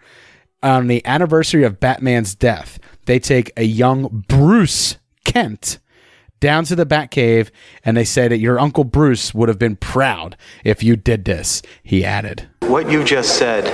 [0.62, 2.78] on the anniversary of Batman's death.
[3.06, 5.78] They take a young Bruce Kent
[6.40, 7.50] down to the Batcave
[7.84, 11.62] and they say that your Uncle Bruce would have been proud if you did this,
[11.82, 12.48] he added.
[12.60, 13.64] What you just said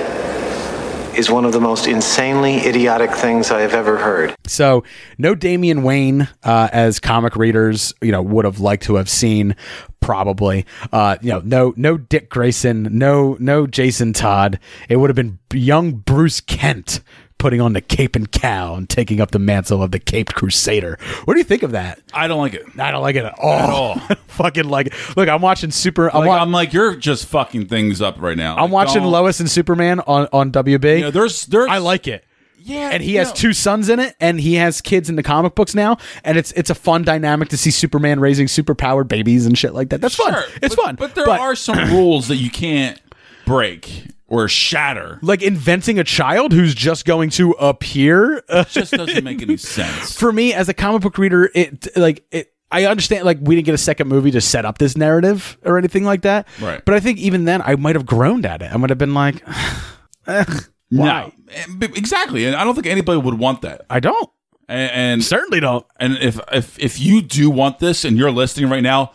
[1.16, 4.34] is one of the most insanely idiotic things I have ever heard.
[4.46, 4.84] So
[5.18, 9.56] no Damian Wayne uh, as comic readers, you know, would have liked to have seen.
[10.00, 14.58] Probably, uh, you know, no, no Dick Grayson, no, no Jason Todd.
[14.88, 17.00] It would have been young Bruce Kent
[17.40, 20.96] putting on the cape and cow and taking up the mantle of the Caped Crusader.
[21.24, 22.00] What do you think of that?
[22.14, 22.64] I don't like it.
[22.78, 23.58] I don't like it at all.
[23.58, 23.94] At all.
[24.28, 25.16] Fucking like it.
[25.16, 26.08] Look, I'm watching Super.
[26.14, 28.54] I'm, Like, wa- I'm like, you're just fucking things up right now.
[28.54, 30.96] I'm Like, watching don't- Lois and Superman on on WB.
[30.98, 32.24] You know, there's, there's, I like it.
[32.62, 33.34] Yeah, and he you has know.
[33.36, 36.52] two sons in it, and he has kids in the comic books now, and it's
[36.52, 40.02] it's a fun dynamic to see Superman raising superpowered babies and shit like that.
[40.02, 40.34] That's fun.
[40.34, 40.94] Sure, It's but- fun.
[40.96, 43.00] But there are some rules that you can't
[43.46, 45.18] break or shatter.
[45.20, 48.42] like inventing a child who's just going to appear.
[48.48, 50.16] It just doesn't make any sense.
[50.18, 52.54] for me as a comic book reader, it like it.
[52.72, 55.76] I understand, like we didn't get a second movie to set up this narrative or
[55.76, 56.46] anything like that.
[56.60, 56.80] Right.
[56.84, 58.72] But I think even then, I might have groaned at it.
[58.72, 59.86] I might have been like, "Ugh,
[60.28, 60.44] eh,
[60.90, 61.32] why?
[61.48, 63.86] No, exactly, and I don't think anybody would want that.
[63.90, 64.30] I don't.
[64.68, 65.84] And, and Certainly don't.
[65.98, 69.12] and if if if you do want this and you're listening right now,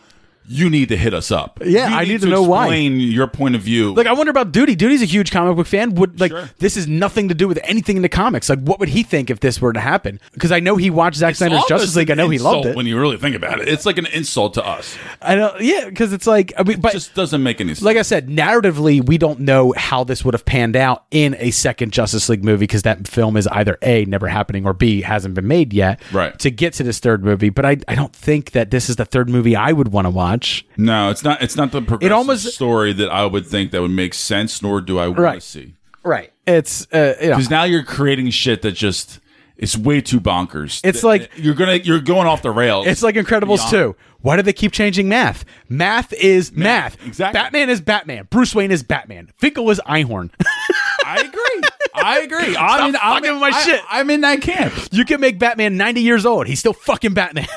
[0.48, 1.60] you need to hit us up.
[1.64, 2.64] Yeah, I need to know why.
[2.64, 3.94] Explain your point of view.
[3.94, 4.74] Like I wonder about Duty.
[4.74, 5.94] Duty's a huge comic book fan.
[5.96, 6.48] Would like Sure.
[6.58, 8.48] this is nothing to do with anything in the comics.
[8.48, 10.20] Like what would he think if this were to happen?
[10.32, 12.10] Because I know he watched Zack Snyder's Justice League.
[12.10, 12.76] I know he loved it.
[12.76, 14.96] When you really think about it, it's like an insult to us.
[15.22, 15.56] I know.
[15.60, 17.82] Yeah, because it's like I mean, It but just doesn't make any sense.
[17.82, 21.50] like I said, narratively, we don't know how this would have panned out in a
[21.50, 25.34] second Justice League movie because that film is either A, never happening, or B, hasn't
[25.34, 26.00] been made yet.
[26.12, 26.38] Right.
[26.40, 27.50] To get to this third movie.
[27.50, 30.10] But I, I don't think that this is the third movie I would want to
[30.10, 30.35] watch.
[30.76, 31.42] No, it's not.
[31.42, 34.62] It's not the progressive almost- story that I would think that would make sense.
[34.62, 35.40] Nor do I want Right.
[35.40, 35.74] to see.
[36.02, 36.32] Right.
[36.46, 37.36] It's, uh, you know.
[37.36, 39.18] because now you're creating shit that just
[39.56, 40.80] is way too bonkers.
[40.84, 42.86] It's Th- like- you're gonna you're going off the rails.
[42.86, 43.68] It's like Incredibles.
[43.70, 43.96] 2.
[44.20, 45.44] Why do they keep changing math?
[45.68, 46.96] Math is math.
[47.06, 47.38] exactly.
[47.40, 48.26] Batman is Batman.
[48.30, 49.30] Bruce Wayne is Batman.
[49.38, 50.30] Finkel is Einhorn.
[51.04, 51.62] I agree.
[51.94, 52.56] I agree.
[52.56, 53.80] I Stop in, I'm, with my I- shit.
[53.88, 54.74] I'm in that camp.
[54.92, 56.46] you can make Batman 90 years old.
[56.48, 57.46] He's still fucking Batman.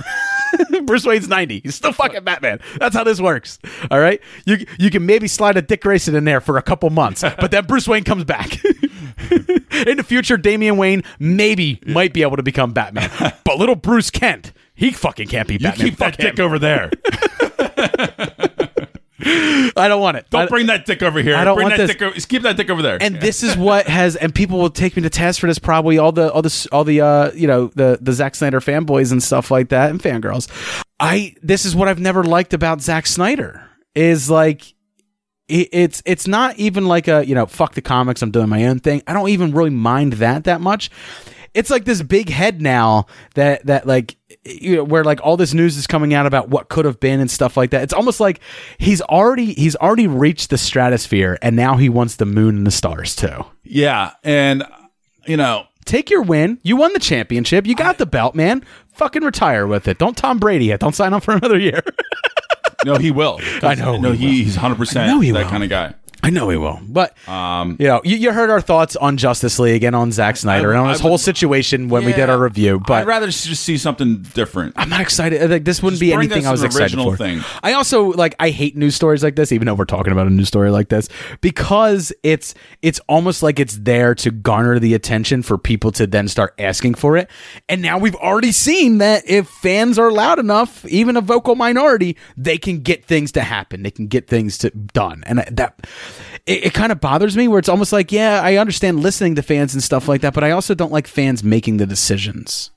[0.86, 1.62] Bruce Wayne's 90.
[1.62, 2.60] He's still fucking Batman.
[2.78, 3.60] That's how this works.
[3.92, 4.22] All right?
[4.46, 7.52] You you can maybe slide a Dick Grayson in there for a couple months, but
[7.52, 8.64] then Bruce Wayne comes back.
[9.32, 13.10] in the future, Damian Wayne maybe might be able to become Batman.
[13.44, 15.90] But little Bruce Kent, he fucking can't be You Batman.
[15.90, 16.26] keep that him.
[16.32, 16.90] dick over there.
[19.22, 20.30] I don't want it.
[20.30, 21.36] Don't bring that dick over here.
[21.36, 21.96] I don't bring want that this.
[21.96, 22.98] Dick over, keep that dick over there.
[23.02, 25.98] and this is what has and people will take me to task for this probably
[25.98, 29.22] all the all the all the uh you know the the Zack Snyder fanboys and
[29.22, 30.48] stuff like that and fangirls.
[31.00, 33.66] I this is what I've never liked about Zack Snyder
[33.96, 34.74] is like
[35.48, 38.80] it's it's not even like a you know fuck the comics I'm doing my own
[38.80, 39.02] thing.
[39.08, 40.92] I don't even really mind that that much.
[41.56, 44.16] It's like this big head now that that like
[44.46, 47.20] you know where like all this news is coming out about what could have been
[47.20, 47.84] and stuff like that.
[47.84, 48.40] It's almost like
[48.78, 52.72] he's already he's already reached the stratosphere and now he wants the moon and the
[52.72, 53.46] stars too.
[53.64, 54.64] yeah, and
[55.26, 56.60] you know, Take your win.
[56.62, 57.66] You won the championship.
[57.66, 58.64] You got the belt, man.
[58.94, 59.98] Fucking retire with it.
[59.98, 60.80] Don't Tom Brady it.
[60.80, 61.82] Don't sign up for another year.
[62.86, 63.40] no, he will.
[63.64, 65.50] I know No, he he, he's 100% know he that will.
[65.50, 65.96] kind of guy.
[66.22, 69.58] I know he will, but um, you know, you, you heard our thoughts on Justice
[69.58, 72.30] League and on Zack Snyder I- and on this would- whole situation when we did
[72.30, 72.82] our review.
[72.86, 74.74] But I'd rather just see something different.
[74.78, 75.50] I'm not excited.
[75.50, 77.16] Like this wouldn't Just be anything I was an excited for.
[77.16, 77.42] thing.
[77.64, 80.30] I also like I hate news stories like this, even though we're talking about a
[80.30, 81.08] news story like this,
[81.40, 86.28] because it's it's almost like it's there to garner the attention for people to then
[86.28, 87.30] start asking for it.
[87.70, 92.18] And now we've already seen that if fans are loud enough, even a vocal minority,
[92.36, 93.84] they can get things to happen.
[93.84, 95.24] They can get things to done.
[95.26, 95.88] And that
[96.46, 99.42] it, it kind of bothers me where it's almost like, yeah, I understand listening to
[99.42, 102.72] fans and stuff like that, but I also don't like fans making the decisions.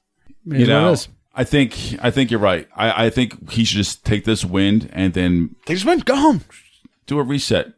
[0.47, 0.97] It you is what it know.
[1.35, 2.69] I think I think you're right.
[2.77, 6.17] I, I think he should just take this wind and then They just went, go
[6.17, 6.43] home.
[7.07, 7.73] do a reset,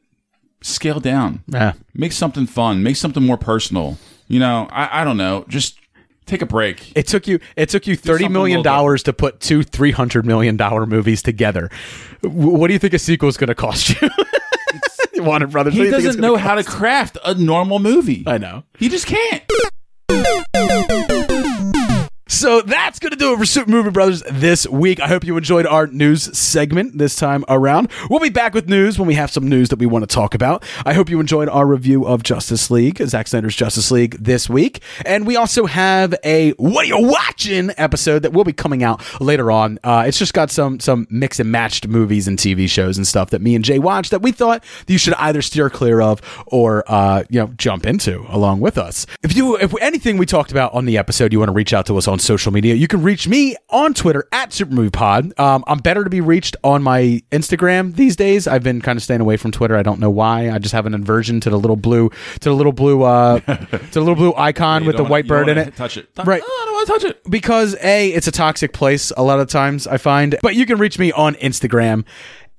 [0.61, 1.75] scale down, Yeah.
[1.95, 3.99] make something fun, make something more personal.
[4.27, 5.79] You know, I, I don't know, just
[6.27, 6.91] take a break.
[6.97, 9.63] It took you it took you thirty something million a little dollars to put two
[9.63, 11.71] three hundred million dollar movies together.
[12.23, 14.09] W- What do you think a sequel is going to cost you?
[15.23, 15.75] Warner Brothers.
[15.75, 18.25] He do you think it's doesn't know how to craft a normal movie.
[18.27, 18.65] I know.
[18.79, 19.43] He just can't.
[22.35, 24.99] So that's going to do it for Super Movie Brothers this week.
[24.99, 27.93] I hope you enjoyed our news segment this time around.
[28.11, 30.35] We'll be back with news when we have some news that we want to talk
[30.35, 30.65] about.
[30.85, 34.83] I hope you enjoyed our review of Justice League, Zack Snyder's Justice League this week.
[35.07, 39.21] And we also have a What Are You Watching episode that will be coming out
[39.21, 39.79] later on.
[39.85, 43.31] Uh, it's just got some some mix and matched movies and TV shows and stuff
[43.31, 46.83] that me and Jay watched that we thought you should either steer clear of or
[46.89, 49.07] uh, you know jump into along with us.
[49.23, 51.87] If you if anything we talked about on the episode, you want to reach out
[51.87, 55.39] to us on social media, you can reach me on Twitter at SuperMoviePod.
[55.39, 58.47] Um, I'm better to be reached on my Instagram these days.
[58.47, 59.77] I've been kind of staying away from Twitter.
[59.77, 60.51] I don't know why.
[60.51, 62.11] I just have an aversion to the little blue
[62.41, 65.41] to the little blue uh, to the little blue icon You with the white wanna-
[65.43, 65.77] you bird in it.
[65.77, 66.09] Touch it.
[66.25, 66.43] Right.
[66.45, 67.31] Oh, I don't want to touch it.
[67.31, 70.37] Because A, it's a toxic place a lot of times, I find.
[70.43, 72.05] But you can reach me on Instagram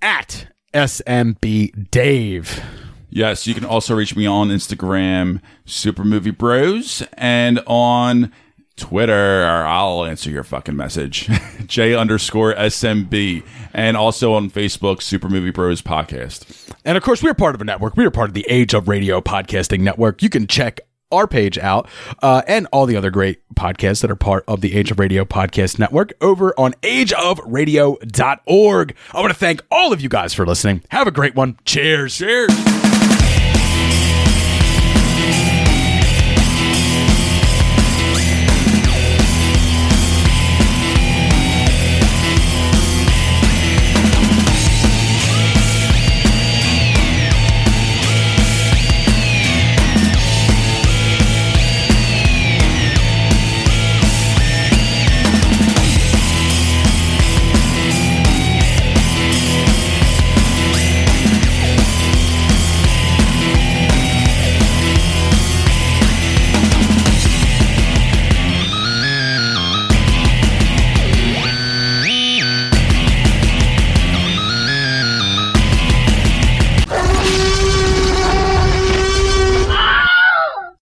[0.01, 2.63] at SMB Dave.
[3.09, 8.29] Yes, you can also reach me on Instagram, Super Movie Bros, and on
[8.77, 9.43] Twitter.
[9.43, 11.29] or I'll answer your fucking message,
[11.67, 16.71] J underscore SMB, and also on Facebook, Super Movie Bros Podcast.
[16.83, 17.95] And of course, we're part of a network.
[17.97, 20.21] We are part of the Age of Radio Podcasting Network.
[20.21, 20.79] You can check
[21.11, 21.87] our page out
[22.23, 25.23] uh, and all the other great podcasts that are part of the Age of Radio
[25.23, 28.95] Podcast Network over on ageofradio.org.
[29.13, 30.83] I want to thank all of you guys for listening.
[30.89, 31.57] Have a great one.
[31.63, 32.17] Cheers.
[32.17, 32.84] Cheers.